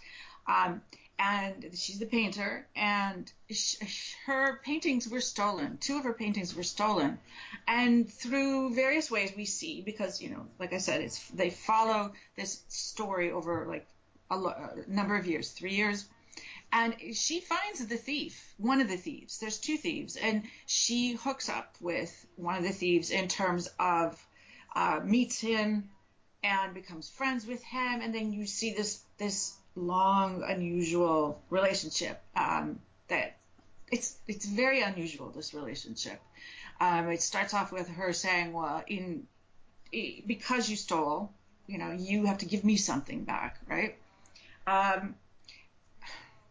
um, 0.46 0.82
and 1.18 1.70
she's 1.74 1.98
the 1.98 2.06
painter, 2.06 2.66
and 2.76 3.30
sh- 3.50 4.14
her 4.26 4.60
paintings 4.64 5.08
were 5.08 5.20
stolen. 5.20 5.78
Two 5.78 5.96
of 5.98 6.04
her 6.04 6.12
paintings 6.12 6.54
were 6.54 6.62
stolen, 6.62 7.18
and 7.66 8.10
through 8.10 8.74
various 8.74 9.10
ways 9.10 9.32
we 9.36 9.46
see 9.46 9.80
because 9.80 10.20
you 10.20 10.30
know, 10.30 10.46
like 10.58 10.72
I 10.72 10.78
said, 10.78 11.00
it's 11.00 11.26
they 11.30 11.50
follow 11.50 12.12
this 12.36 12.62
story 12.68 13.32
over 13.32 13.66
like 13.66 13.86
a, 14.30 14.36
lo- 14.36 14.50
a 14.50 14.90
number 14.90 15.16
of 15.16 15.26
years, 15.26 15.50
three 15.50 15.74
years 15.74 16.06
and 16.72 16.94
she 17.14 17.40
finds 17.40 17.84
the 17.86 17.96
thief, 17.96 18.54
one 18.58 18.80
of 18.80 18.88
the 18.88 18.96
thieves. 18.96 19.38
There's 19.38 19.58
two 19.58 19.76
thieves, 19.76 20.16
and 20.16 20.42
she 20.66 21.12
hooks 21.12 21.48
up 21.48 21.76
with 21.80 22.26
one 22.36 22.56
of 22.56 22.62
the 22.62 22.72
thieves 22.72 23.10
in 23.10 23.28
terms 23.28 23.68
of 23.78 24.22
uh, 24.74 25.00
meets 25.02 25.40
him 25.40 25.90
and 26.42 26.74
becomes 26.74 27.08
friends 27.08 27.46
with 27.46 27.62
him, 27.62 28.00
and 28.00 28.14
then 28.14 28.32
you 28.32 28.46
see 28.46 28.74
this 28.74 29.00
this 29.16 29.54
long, 29.74 30.42
unusual 30.46 31.40
relationship 31.50 32.20
um, 32.36 32.80
that 33.08 33.36
it's 33.90 34.16
it's 34.26 34.46
very 34.46 34.82
unusual. 34.82 35.30
This 35.30 35.54
relationship. 35.54 36.20
Um, 36.80 37.08
it 37.08 37.22
starts 37.22 37.54
off 37.54 37.72
with 37.72 37.88
her 37.88 38.12
saying, 38.12 38.52
"Well, 38.52 38.84
in 38.86 39.26
because 39.90 40.68
you 40.68 40.76
stole, 40.76 41.32
you 41.66 41.78
know, 41.78 41.92
you 41.92 42.26
have 42.26 42.38
to 42.38 42.46
give 42.46 42.62
me 42.62 42.76
something 42.76 43.24
back, 43.24 43.58
right?" 43.66 43.96
Um, 44.66 45.14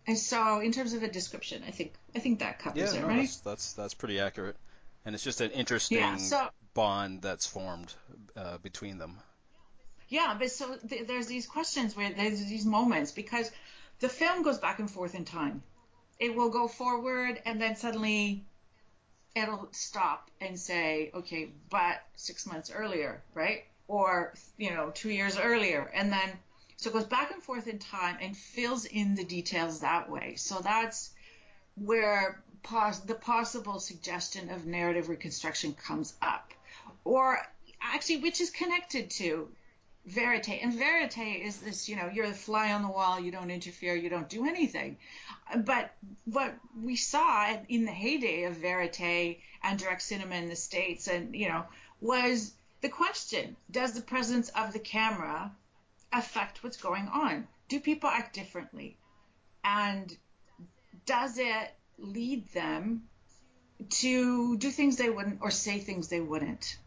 and 0.07 0.17
so, 0.17 0.61
in 0.61 0.71
terms 0.71 0.93
of 0.93 1.03
a 1.03 1.09
description, 1.09 1.63
I 1.67 1.71
think 1.71 1.93
I 2.15 2.19
think 2.19 2.39
that 2.39 2.59
covers 2.59 2.93
yeah, 2.93 2.99
it, 2.99 3.01
no, 3.01 3.07
right? 3.07 3.17
That's, 3.17 3.39
that's 3.41 3.73
that's 3.73 3.93
pretty 3.93 4.19
accurate, 4.21 4.55
and 5.05 5.13
it's 5.13 5.23
just 5.23 5.41
an 5.41 5.51
interesting 5.51 5.97
yeah, 5.97 6.15
so, 6.15 6.47
bond 6.73 7.21
that's 7.21 7.45
formed 7.45 7.93
uh, 8.37 8.57
between 8.59 8.97
them. 8.97 9.17
Yeah, 10.07 10.35
but 10.39 10.49
so 10.51 10.75
th- 10.75 11.07
there's 11.07 11.27
these 11.27 11.45
questions 11.45 11.95
where 11.95 12.13
there's 12.13 12.39
these 12.45 12.65
moments 12.65 13.11
because 13.11 13.51
the 13.99 14.07
film 14.07 14.43
goes 14.43 14.57
back 14.59 14.79
and 14.79 14.89
forth 14.89 15.13
in 15.13 15.25
time. 15.25 15.61
It 16.19 16.33
will 16.33 16.49
go 16.49 16.67
forward 16.67 17.41
and 17.45 17.61
then 17.61 17.75
suddenly 17.75 18.45
it'll 19.35 19.67
stop 19.71 20.31
and 20.39 20.57
say, 20.57 21.11
okay, 21.13 21.49
but 21.69 22.01
six 22.15 22.45
months 22.45 22.71
earlier, 22.73 23.21
right? 23.33 23.65
Or 23.89 24.33
you 24.57 24.73
know, 24.73 24.91
two 24.93 25.09
years 25.09 25.37
earlier, 25.37 25.91
and 25.93 26.11
then 26.11 26.29
so 26.77 26.91
it 26.91 26.93
goes 26.93 27.05
back 27.05 27.31
and 27.31 27.41
forth 27.41 27.67
in 27.67 27.79
time 27.79 28.17
and 28.21 28.37
fills 28.37 28.85
in 28.85 29.15
the 29.15 29.23
details 29.23 29.79
that 29.79 30.09
way. 30.09 30.35
So 30.35 30.59
that's 30.59 31.09
where 31.75 32.43
pos- 32.61 32.99
the 32.99 33.15
possible 33.15 33.79
suggestion 33.79 34.49
of 34.51 34.67
narrative 34.67 35.09
reconstruction 35.09 35.73
comes 35.73 36.13
up. 36.21 36.53
Or 37.03 37.39
actually, 37.81 38.17
which 38.17 38.41
is 38.41 38.51
connected 38.51 39.09
to 39.11 39.49
verite. 40.05 40.61
And 40.61 40.73
verite 40.73 41.17
is 41.17 41.57
this, 41.57 41.89
you 41.89 41.95
know, 41.95 42.09
you're 42.13 42.29
the 42.29 42.35
fly 42.35 42.71
on 42.71 42.83
the 42.83 42.87
wall, 42.89 43.19
you 43.19 43.31
don't 43.31 43.51
interfere, 43.51 43.95
you 43.95 44.09
don't 44.09 44.29
do 44.29 44.45
anything. 44.45 44.97
But 45.55 45.95
what 46.25 46.55
we 46.79 46.95
saw 46.95 47.57
in 47.67 47.85
the 47.85 47.91
heyday 47.91 48.43
of 48.43 48.55
verite 48.55 49.39
and 49.63 49.79
direct 49.79 50.03
cinema 50.03 50.35
in 50.35 50.47
the 50.47 50.55
States, 50.55 51.07
and, 51.07 51.35
you 51.35 51.49
know, 51.49 51.65
was 52.01 52.53
the 52.81 52.89
question 52.89 53.55
Does 53.71 53.93
the 53.93 54.01
presence 54.01 54.49
of 54.49 54.73
the 54.73 54.79
camera 54.79 55.51
affect 56.17 56.63
what's 56.63 56.77
going 56.77 57.07
on? 57.07 57.47
Do 57.69 57.79
people 57.79 58.09
act 58.09 58.33
differently? 58.33 58.97
And 59.63 60.15
does 61.05 61.37
it 61.37 61.73
lead 61.97 62.47
them 62.53 63.03
to 63.89 64.57
do 64.57 64.71
things 64.71 64.97
they 64.97 65.09
wouldn't 65.09 65.39
or 65.41 65.51
say 65.51 65.79
things 65.79 66.07
they 66.07 66.21
wouldn't 66.21 66.77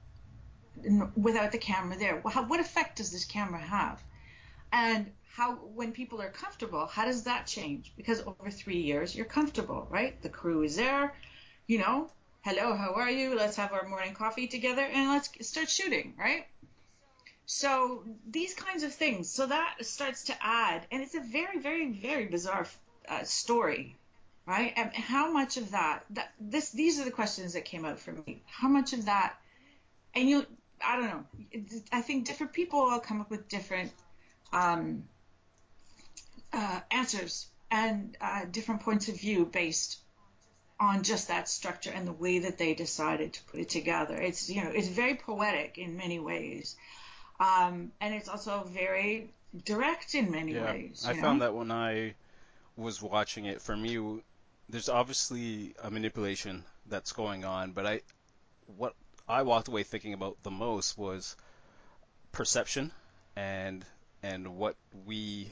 without 1.17 1.53
the 1.53 1.59
camera 1.59 1.97
there? 1.99 2.17
What 2.17 2.61
effect 2.61 2.97
does 2.97 3.11
this 3.11 3.25
camera 3.25 3.61
have? 3.61 4.03
And 4.73 5.11
how, 5.33 5.55
when 5.55 5.93
people 5.93 6.21
are 6.21 6.31
comfortable, 6.31 6.87
how 6.87 7.05
does 7.05 7.25
that 7.25 7.47
change? 7.47 7.93
Because 7.97 8.21
over 8.21 8.51
three 8.51 8.81
years, 8.81 9.15
you're 9.15 9.27
comfortable, 9.27 9.87
right? 9.91 10.21
The 10.23 10.29
crew 10.29 10.63
is 10.63 10.77
there, 10.77 11.15
you 11.67 11.79
know, 11.79 12.11
hello, 12.43 12.75
how 12.75 12.95
are 12.95 13.11
you? 13.11 13.37
Let's 13.37 13.57
have 13.57 13.73
our 13.73 13.87
morning 13.89 14.15
coffee 14.15 14.47
together 14.47 14.83
and 14.83 15.11
let's 15.11 15.31
start 15.47 15.69
shooting, 15.69 16.15
right? 16.19 16.47
So 17.53 18.05
these 18.31 18.55
kinds 18.55 18.85
of 18.85 18.95
things. 18.95 19.29
So 19.29 19.45
that 19.45 19.75
starts 19.81 20.23
to 20.27 20.37
add, 20.41 20.87
and 20.93 21.03
it's 21.03 21.17
a 21.17 21.21
very, 21.21 21.59
very, 21.59 21.91
very 21.91 22.27
bizarre 22.27 22.65
uh, 23.09 23.25
story, 23.25 23.97
right? 24.47 24.73
And 24.77 24.95
how 24.95 25.33
much 25.33 25.57
of 25.57 25.73
that, 25.73 26.05
that 26.11 26.33
this, 26.39 26.71
these 26.71 27.01
are 27.01 27.05
the 27.05 27.11
questions 27.11 27.55
that 27.55 27.65
came 27.65 27.85
out 27.85 27.99
for 27.99 28.13
me. 28.13 28.45
How 28.47 28.69
much 28.69 28.93
of 28.93 29.07
that, 29.07 29.35
and 30.15 30.29
you, 30.29 30.47
I 30.81 30.97
don't 30.97 31.07
know. 31.09 31.25
I 31.91 32.03
think 32.03 32.27
different 32.27 32.53
people 32.53 32.85
will 32.85 33.01
come 33.01 33.21
up 33.21 33.31
with 33.31 33.49
different 33.49 33.91
um, 34.53 35.03
uh, 36.53 36.81
answers 36.93 37.49
and 37.69 38.17
uh, 38.21 38.45
different 38.49 38.83
points 38.83 39.09
of 39.09 39.19
view 39.19 39.45
based 39.45 39.99
on 40.79 41.03
just 41.03 41.27
that 41.27 41.49
structure 41.49 41.91
and 41.91 42.07
the 42.07 42.13
way 42.13 42.39
that 42.39 42.59
they 42.59 42.75
decided 42.75 43.33
to 43.33 43.43
put 43.45 43.59
it 43.59 43.69
together. 43.69 44.15
It's 44.15 44.49
you 44.49 44.63
know 44.63 44.71
it's 44.71 44.89
very 44.89 45.17
poetic 45.17 45.79
in 45.79 45.97
many 45.97 46.21
ways, 46.21 46.77
um, 47.41 47.91
and 48.01 48.15
it's 48.15 48.29
also 48.29 48.65
very 48.71 49.33
direct 49.65 50.15
in 50.15 50.31
many 50.31 50.53
yeah, 50.53 50.73
ways. 50.73 51.05
I 51.07 51.15
know? 51.15 51.23
found 51.23 51.43
that 51.43 51.55
when 51.55 51.71
I 51.73 52.15
was 52.77 53.03
watching 53.03 53.47
it, 53.47 53.63
for 53.63 53.77
me, 53.77 54.21
there's 54.69 54.89
obviously 54.89 55.75
a 55.83 55.91
manipulation 55.91 56.65
that's 56.87 57.13
going 57.13 57.45
on, 57.45 57.73
but 57.73 57.87
I 57.87 58.01
what 58.77 58.95
I 59.27 59.43
walked 59.43 59.69
away 59.69 59.83
thinking 59.83 60.13
about 60.13 60.37
the 60.43 60.51
most 60.51 60.99
was 60.99 61.35
perception 62.31 62.93
and 63.37 63.85
and 64.23 64.57
what 64.57 64.77
we 65.07 65.51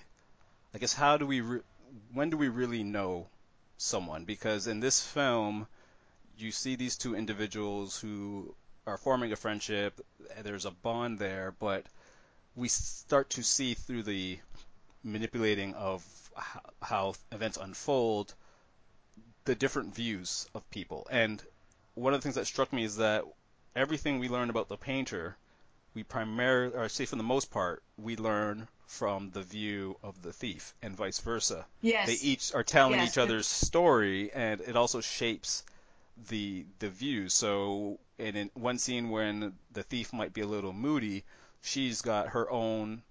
I 0.74 0.78
guess 0.78 0.92
how 0.92 1.16
do 1.16 1.26
we 1.26 1.40
re- 1.40 1.62
when 2.12 2.30
do 2.30 2.36
we 2.36 2.48
really 2.48 2.82
know 2.82 3.26
someone 3.78 4.24
because 4.24 4.66
in 4.66 4.80
this 4.80 5.00
film 5.00 5.66
you 6.36 6.52
see 6.52 6.76
these 6.76 6.96
two 6.96 7.16
individuals 7.16 7.98
who 7.98 8.54
are 8.88 8.96
forming 8.96 9.32
a 9.32 9.36
friendship 9.36 10.00
there's 10.42 10.64
a 10.64 10.70
bond 10.70 11.18
there 11.18 11.54
but 11.58 11.84
we 12.56 12.68
start 12.68 13.30
to 13.30 13.42
see 13.42 13.74
through 13.74 14.02
the 14.02 14.38
manipulating 15.04 15.74
of 15.74 16.04
how 16.82 17.14
events 17.32 17.58
unfold 17.60 18.34
the 19.44 19.54
different 19.54 19.94
views 19.94 20.48
of 20.54 20.68
people 20.70 21.06
and 21.10 21.42
one 21.94 22.14
of 22.14 22.20
the 22.20 22.22
things 22.22 22.34
that 22.36 22.46
struck 22.46 22.72
me 22.72 22.84
is 22.84 22.96
that 22.96 23.24
everything 23.74 24.18
we 24.18 24.28
learn 24.28 24.50
about 24.50 24.68
the 24.68 24.76
painter 24.76 25.36
we 25.94 26.02
primarily 26.02 26.74
or 26.74 26.88
say 26.88 27.04
for 27.04 27.16
the 27.16 27.22
most 27.22 27.50
part 27.50 27.82
we 27.96 28.16
learn 28.16 28.68
from 28.86 29.30
the 29.30 29.42
view 29.42 29.96
of 30.02 30.22
the 30.22 30.32
thief 30.32 30.74
and 30.82 30.96
vice 30.96 31.18
versa. 31.18 31.66
Yes. 31.82 32.06
They 32.06 32.26
each 32.26 32.54
are 32.54 32.64
telling 32.64 33.00
yes. 33.00 33.10
each 33.10 33.18
other's 33.18 33.46
story 33.46 34.32
and 34.32 34.60
it 34.60 34.76
also 34.76 35.00
shapes 35.00 35.62
the 36.28 36.66
the 36.78 36.88
view. 36.88 37.28
So 37.28 37.98
in, 38.18 38.36
in 38.36 38.50
one 38.54 38.78
scene 38.78 39.10
when 39.10 39.54
the 39.72 39.82
thief 39.82 40.12
might 40.12 40.32
be 40.32 40.40
a 40.40 40.46
little 40.46 40.72
moody, 40.72 41.24
she's 41.62 42.02
got 42.02 42.28
her 42.28 42.50
own 42.50 43.02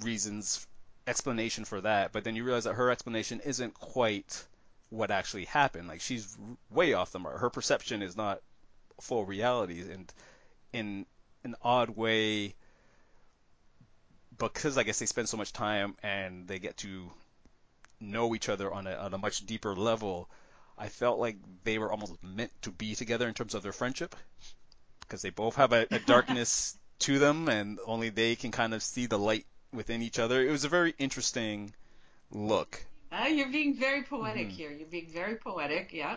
reasons 0.00 0.66
explanation 1.06 1.64
for 1.64 1.80
that, 1.80 2.12
but 2.12 2.24
then 2.24 2.36
you 2.36 2.44
realize 2.44 2.64
that 2.64 2.74
her 2.74 2.90
explanation 2.90 3.40
isn't 3.40 3.74
quite 3.74 4.44
what 4.90 5.10
actually 5.10 5.46
happened. 5.46 5.88
Like 5.88 6.00
she's 6.00 6.36
way 6.70 6.92
off 6.92 7.12
the 7.12 7.18
mark. 7.18 7.38
Her 7.38 7.50
perception 7.50 8.02
is 8.02 8.16
not 8.16 8.40
full 9.00 9.24
reality 9.24 9.80
and 9.80 10.12
in 10.72 11.06
an 11.44 11.54
odd 11.62 11.90
way 11.90 12.54
because 14.38 14.78
I 14.78 14.82
guess 14.82 14.98
they 14.98 15.06
spend 15.06 15.28
so 15.28 15.36
much 15.36 15.52
time 15.52 15.96
and 16.02 16.46
they 16.48 16.58
get 16.58 16.76
to 16.78 17.10
know 18.00 18.34
each 18.34 18.48
other 18.48 18.72
on 18.72 18.86
a, 18.86 18.94
on 18.94 19.14
a 19.14 19.18
much 19.18 19.46
deeper 19.46 19.74
level, 19.74 20.28
I 20.78 20.88
felt 20.88 21.18
like 21.18 21.36
they 21.64 21.78
were 21.78 21.90
almost 21.90 22.14
meant 22.22 22.50
to 22.62 22.70
be 22.70 22.94
together 22.94 23.28
in 23.28 23.34
terms 23.34 23.54
of 23.54 23.62
their 23.62 23.72
friendship 23.72 24.16
because 25.00 25.22
they 25.22 25.30
both 25.30 25.56
have 25.56 25.72
a, 25.72 25.86
a 25.90 25.98
darkness 25.98 26.76
to 27.00 27.18
them 27.18 27.48
and 27.48 27.78
only 27.86 28.08
they 28.10 28.36
can 28.36 28.50
kind 28.50 28.74
of 28.74 28.82
see 28.82 29.06
the 29.06 29.18
light 29.18 29.46
within 29.72 30.02
each 30.02 30.18
other. 30.18 30.46
It 30.46 30.50
was 30.50 30.64
a 30.64 30.68
very 30.68 30.94
interesting 30.98 31.72
look. 32.30 32.84
Uh, 33.10 33.26
you're 33.26 33.50
being 33.50 33.74
very 33.74 34.02
poetic 34.02 34.48
mm-hmm. 34.48 34.56
here. 34.56 34.70
You're 34.70 34.88
being 34.88 35.10
very 35.10 35.36
poetic. 35.36 35.92
Yeah. 35.92 36.16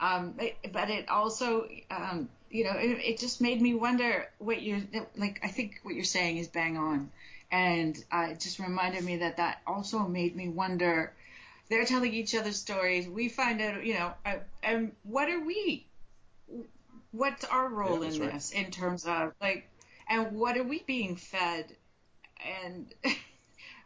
Um, 0.00 0.34
but 0.72 0.90
it 0.90 1.08
also, 1.08 1.68
um, 1.90 2.28
you 2.50 2.64
know, 2.64 2.72
it, 2.76 2.98
it, 3.02 3.18
just 3.18 3.40
made 3.40 3.62
me 3.62 3.74
wonder 3.74 4.28
what 4.38 4.60
you're 4.60 4.82
like. 5.16 5.40
I 5.42 5.48
think 5.48 5.80
what 5.84 5.94
you're 5.94 6.04
saying 6.04 6.36
is 6.36 6.48
bang 6.48 6.76
on, 6.76 7.10
and 7.50 7.96
uh, 8.12 8.28
it 8.32 8.40
just 8.40 8.58
reminded 8.58 9.04
me 9.04 9.18
that 9.18 9.38
that 9.38 9.62
also 9.66 10.00
made 10.00 10.36
me 10.36 10.48
wonder. 10.48 11.12
They're 11.68 11.84
telling 11.84 12.14
each 12.14 12.34
other 12.34 12.52
stories. 12.52 13.08
We 13.08 13.28
find 13.28 13.60
out, 13.60 13.84
you 13.84 13.94
know, 13.94 14.12
uh, 14.24 14.36
and 14.62 14.92
what 15.02 15.28
are 15.28 15.40
we? 15.40 15.86
What's 17.10 17.44
our 17.44 17.68
role 17.68 18.04
yeah, 18.04 18.10
in 18.10 18.20
right. 18.20 18.32
this 18.32 18.50
in 18.52 18.70
terms 18.70 19.04
of 19.04 19.32
like, 19.40 19.68
and 20.08 20.32
what 20.32 20.56
are 20.56 20.62
we 20.62 20.82
being 20.86 21.16
fed? 21.16 21.74
And 22.64 22.92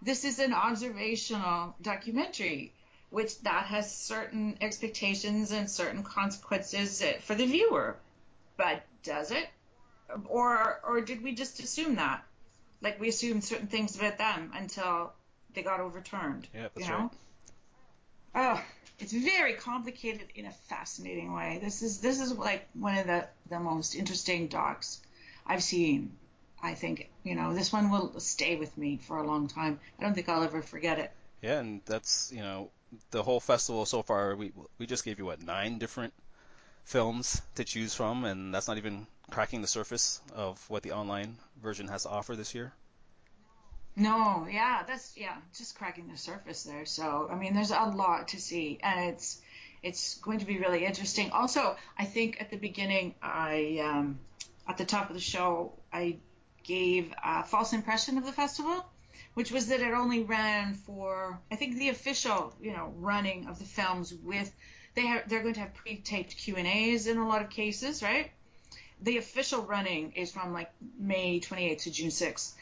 this 0.02 0.24
is 0.24 0.38
an 0.38 0.52
observational 0.52 1.74
documentary 1.80 2.72
which 3.10 3.40
that 3.40 3.66
has 3.66 3.94
certain 3.94 4.56
expectations 4.60 5.50
and 5.50 5.68
certain 5.68 6.02
consequences 6.02 7.02
for 7.22 7.34
the 7.34 7.46
viewer. 7.46 7.96
But 8.56 8.84
does 9.02 9.30
it? 9.32 9.48
Or 10.26 10.80
or 10.84 11.00
did 11.00 11.22
we 11.22 11.34
just 11.34 11.60
assume 11.60 11.96
that? 11.96 12.24
Like 12.80 13.00
we 13.00 13.08
assumed 13.08 13.44
certain 13.44 13.66
things 13.66 13.96
about 13.96 14.18
them 14.18 14.52
until 14.54 15.12
they 15.54 15.62
got 15.62 15.80
overturned. 15.80 16.48
Yeah, 16.54 16.68
that's 16.74 16.86
you 16.86 16.92
know? 16.92 16.98
right. 16.98 17.10
Oh, 18.34 18.62
it's 18.98 19.12
very 19.12 19.54
complicated 19.54 20.28
in 20.34 20.46
a 20.46 20.52
fascinating 20.52 21.32
way. 21.32 21.58
This 21.62 21.82
is 21.82 22.00
this 22.00 22.20
is 22.20 22.32
like 22.36 22.68
one 22.74 22.98
of 22.98 23.06
the 23.06 23.28
the 23.48 23.60
most 23.60 23.94
interesting 23.94 24.46
docs 24.48 25.00
I've 25.46 25.62
seen. 25.62 26.16
I 26.62 26.74
think 26.74 27.08
you 27.24 27.34
know 27.34 27.54
this 27.54 27.72
one 27.72 27.90
will 27.90 28.20
stay 28.20 28.56
with 28.56 28.76
me 28.76 28.98
for 28.98 29.18
a 29.18 29.26
long 29.26 29.48
time. 29.48 29.80
I 29.98 30.02
don't 30.02 30.14
think 30.14 30.28
I'll 30.28 30.42
ever 30.42 30.62
forget 30.62 30.98
it. 30.98 31.12
Yeah, 31.42 31.58
and 31.58 31.80
that's 31.86 32.30
you 32.32 32.42
know 32.42 32.70
the 33.10 33.22
whole 33.22 33.40
festival 33.40 33.86
so 33.86 34.02
far, 34.02 34.36
we 34.36 34.52
we 34.78 34.86
just 34.86 35.04
gave 35.04 35.18
you 35.18 35.24
what 35.24 35.42
nine 35.42 35.78
different 35.78 36.12
films 36.84 37.40
to 37.54 37.64
choose 37.64 37.94
from, 37.94 38.24
and 38.24 38.54
that's 38.54 38.68
not 38.68 38.78
even 38.78 39.06
cracking 39.30 39.62
the 39.62 39.68
surface 39.68 40.20
of 40.34 40.58
what 40.68 40.82
the 40.82 40.92
online 40.92 41.36
version 41.62 41.88
has 41.88 42.02
to 42.02 42.10
offer 42.10 42.36
this 42.36 42.54
year. 42.54 42.72
No, 43.96 44.46
yeah, 44.50 44.82
that's 44.86 45.12
yeah, 45.16 45.36
just 45.56 45.76
cracking 45.76 46.08
the 46.08 46.16
surface 46.16 46.62
there. 46.62 46.86
So 46.86 47.28
I 47.30 47.34
mean, 47.34 47.54
there's 47.54 47.70
a 47.70 47.92
lot 47.94 48.28
to 48.28 48.40
see, 48.40 48.78
and 48.82 49.10
it's 49.10 49.40
it's 49.82 50.16
going 50.18 50.38
to 50.38 50.46
be 50.46 50.58
really 50.58 50.84
interesting. 50.84 51.30
Also, 51.30 51.76
I 51.98 52.04
think 52.04 52.40
at 52.40 52.50
the 52.50 52.56
beginning, 52.56 53.14
I 53.22 53.80
um, 53.82 54.20
at 54.68 54.78
the 54.78 54.84
top 54.84 55.08
of 55.08 55.14
the 55.14 55.20
show, 55.20 55.72
I 55.92 56.18
gave 56.62 57.12
a 57.22 57.42
false 57.42 57.72
impression 57.72 58.18
of 58.18 58.24
the 58.24 58.32
festival 58.32 58.84
which 59.34 59.52
was 59.52 59.68
that 59.68 59.80
it 59.80 59.92
only 59.92 60.22
ran 60.22 60.74
for 60.74 61.40
I 61.50 61.56
think 61.56 61.76
the 61.76 61.88
official 61.88 62.54
you 62.60 62.72
know 62.72 62.92
running 62.98 63.46
of 63.46 63.58
the 63.58 63.64
films 63.64 64.12
with 64.12 64.52
they 64.94 65.06
have 65.06 65.28
they're 65.28 65.42
going 65.42 65.54
to 65.54 65.60
have 65.60 65.74
pre-taped 65.74 66.36
Q 66.36 66.56
and 66.56 66.66
A's 66.66 67.06
in 67.06 67.16
a 67.16 67.26
lot 67.26 67.42
of 67.42 67.50
cases, 67.50 68.02
right? 68.02 68.30
The 69.02 69.16
official 69.18 69.62
running 69.62 70.12
is 70.12 70.32
from 70.32 70.52
like 70.52 70.70
May 70.98 71.40
28th 71.40 71.82
to 71.82 71.90
June 71.90 72.10
6th, 72.10 72.52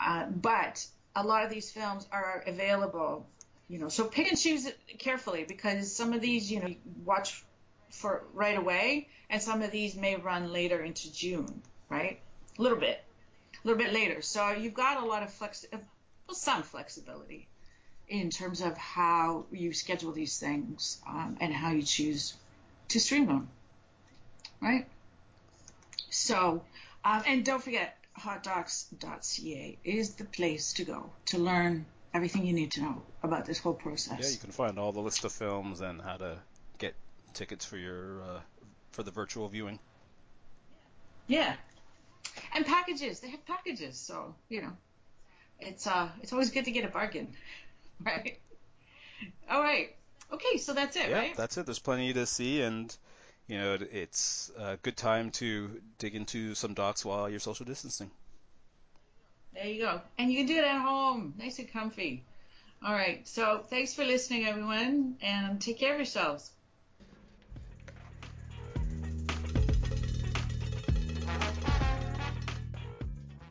uh, 0.00 0.26
but 0.26 0.86
a 1.16 1.22
lot 1.22 1.44
of 1.44 1.50
these 1.50 1.70
films 1.70 2.06
are 2.12 2.44
available, 2.46 3.26
you 3.68 3.78
know. 3.78 3.88
So 3.88 4.04
pick 4.04 4.28
and 4.28 4.38
choose 4.38 4.70
carefully 4.98 5.44
because 5.46 5.94
some 5.94 6.12
of 6.12 6.20
these 6.20 6.50
you 6.50 6.60
know 6.60 6.74
watch 7.04 7.44
for 7.90 8.24
right 8.32 8.56
away, 8.56 9.08
and 9.30 9.42
some 9.42 9.62
of 9.62 9.70
these 9.70 9.96
may 9.96 10.16
run 10.16 10.52
later 10.52 10.82
into 10.82 11.12
June, 11.12 11.62
right? 11.88 12.20
A 12.58 12.62
little 12.62 12.78
bit, 12.78 13.02
a 13.64 13.66
little 13.66 13.82
bit 13.82 13.92
later. 13.92 14.22
So 14.22 14.50
you've 14.50 14.74
got 14.74 15.02
a 15.02 15.06
lot 15.06 15.22
of 15.22 15.32
flex 15.32 15.66
well, 15.72 16.34
some 16.34 16.62
flexibility 16.62 17.48
in 18.08 18.30
terms 18.30 18.60
of 18.60 18.76
how 18.76 19.44
you 19.50 19.72
schedule 19.72 20.12
these 20.12 20.38
things 20.38 20.98
um, 21.06 21.36
and 21.40 21.52
how 21.52 21.72
you 21.72 21.82
choose 21.82 22.34
to 22.88 23.00
stream 23.00 23.26
them, 23.26 23.48
right? 24.60 24.86
So, 26.10 26.62
um, 27.04 27.22
and 27.26 27.44
don't 27.44 27.62
forget, 27.62 27.97
hotdocs.ca 28.18 29.78
is 29.84 30.14
the 30.14 30.24
place 30.24 30.72
to 30.74 30.84
go 30.84 31.10
to 31.26 31.38
learn 31.38 31.86
everything 32.14 32.46
you 32.46 32.52
need 32.52 32.72
to 32.72 32.82
know 32.82 33.02
about 33.22 33.46
this 33.46 33.58
whole 33.58 33.74
process. 33.74 34.18
Yeah, 34.20 34.28
you 34.28 34.38
can 34.38 34.50
find 34.50 34.78
all 34.78 34.92
the 34.92 35.00
list 35.00 35.24
of 35.24 35.32
films 35.32 35.80
and 35.80 36.00
how 36.00 36.16
to 36.16 36.38
get 36.78 36.94
tickets 37.34 37.64
for 37.64 37.76
your 37.76 38.22
uh, 38.22 38.40
for 38.92 39.02
the 39.02 39.10
virtual 39.10 39.48
viewing. 39.48 39.78
Yeah, 41.26 41.54
and 42.54 42.64
packages. 42.64 43.20
They 43.20 43.28
have 43.28 43.44
packages, 43.46 43.98
so 43.98 44.34
you 44.48 44.62
know, 44.62 44.72
it's 45.60 45.86
uh, 45.86 46.08
it's 46.22 46.32
always 46.32 46.50
good 46.50 46.64
to 46.64 46.70
get 46.70 46.84
a 46.84 46.88
bargain, 46.88 47.34
right? 48.04 48.38
All 49.50 49.62
right. 49.62 49.94
Okay, 50.30 50.58
so 50.58 50.74
that's 50.74 50.94
it, 50.96 51.08
yeah, 51.08 51.18
right? 51.18 51.36
that's 51.36 51.56
it. 51.56 51.64
There's 51.64 51.78
plenty 51.78 52.12
to 52.12 52.26
see, 52.26 52.60
and 52.60 52.94
you 53.48 53.58
know, 53.58 53.78
it's 53.90 54.52
a 54.58 54.76
good 54.76 54.96
time 54.96 55.30
to 55.32 55.80
dig 55.98 56.14
into 56.14 56.54
some 56.54 56.74
docs 56.74 57.04
while 57.04 57.28
you're 57.28 57.40
social 57.40 57.64
distancing. 57.64 58.10
There 59.54 59.66
you 59.66 59.82
go. 59.82 60.00
And 60.18 60.30
you 60.30 60.38
can 60.38 60.46
do 60.46 60.58
it 60.58 60.64
at 60.64 60.80
home, 60.80 61.34
nice 61.38 61.58
and 61.58 61.72
comfy. 61.72 62.22
All 62.84 62.92
right. 62.92 63.26
So 63.26 63.64
thanks 63.68 63.94
for 63.94 64.04
listening, 64.04 64.46
everyone, 64.46 65.16
and 65.22 65.60
take 65.60 65.78
care 65.78 65.94
of 65.94 65.98
yourselves. 65.98 66.50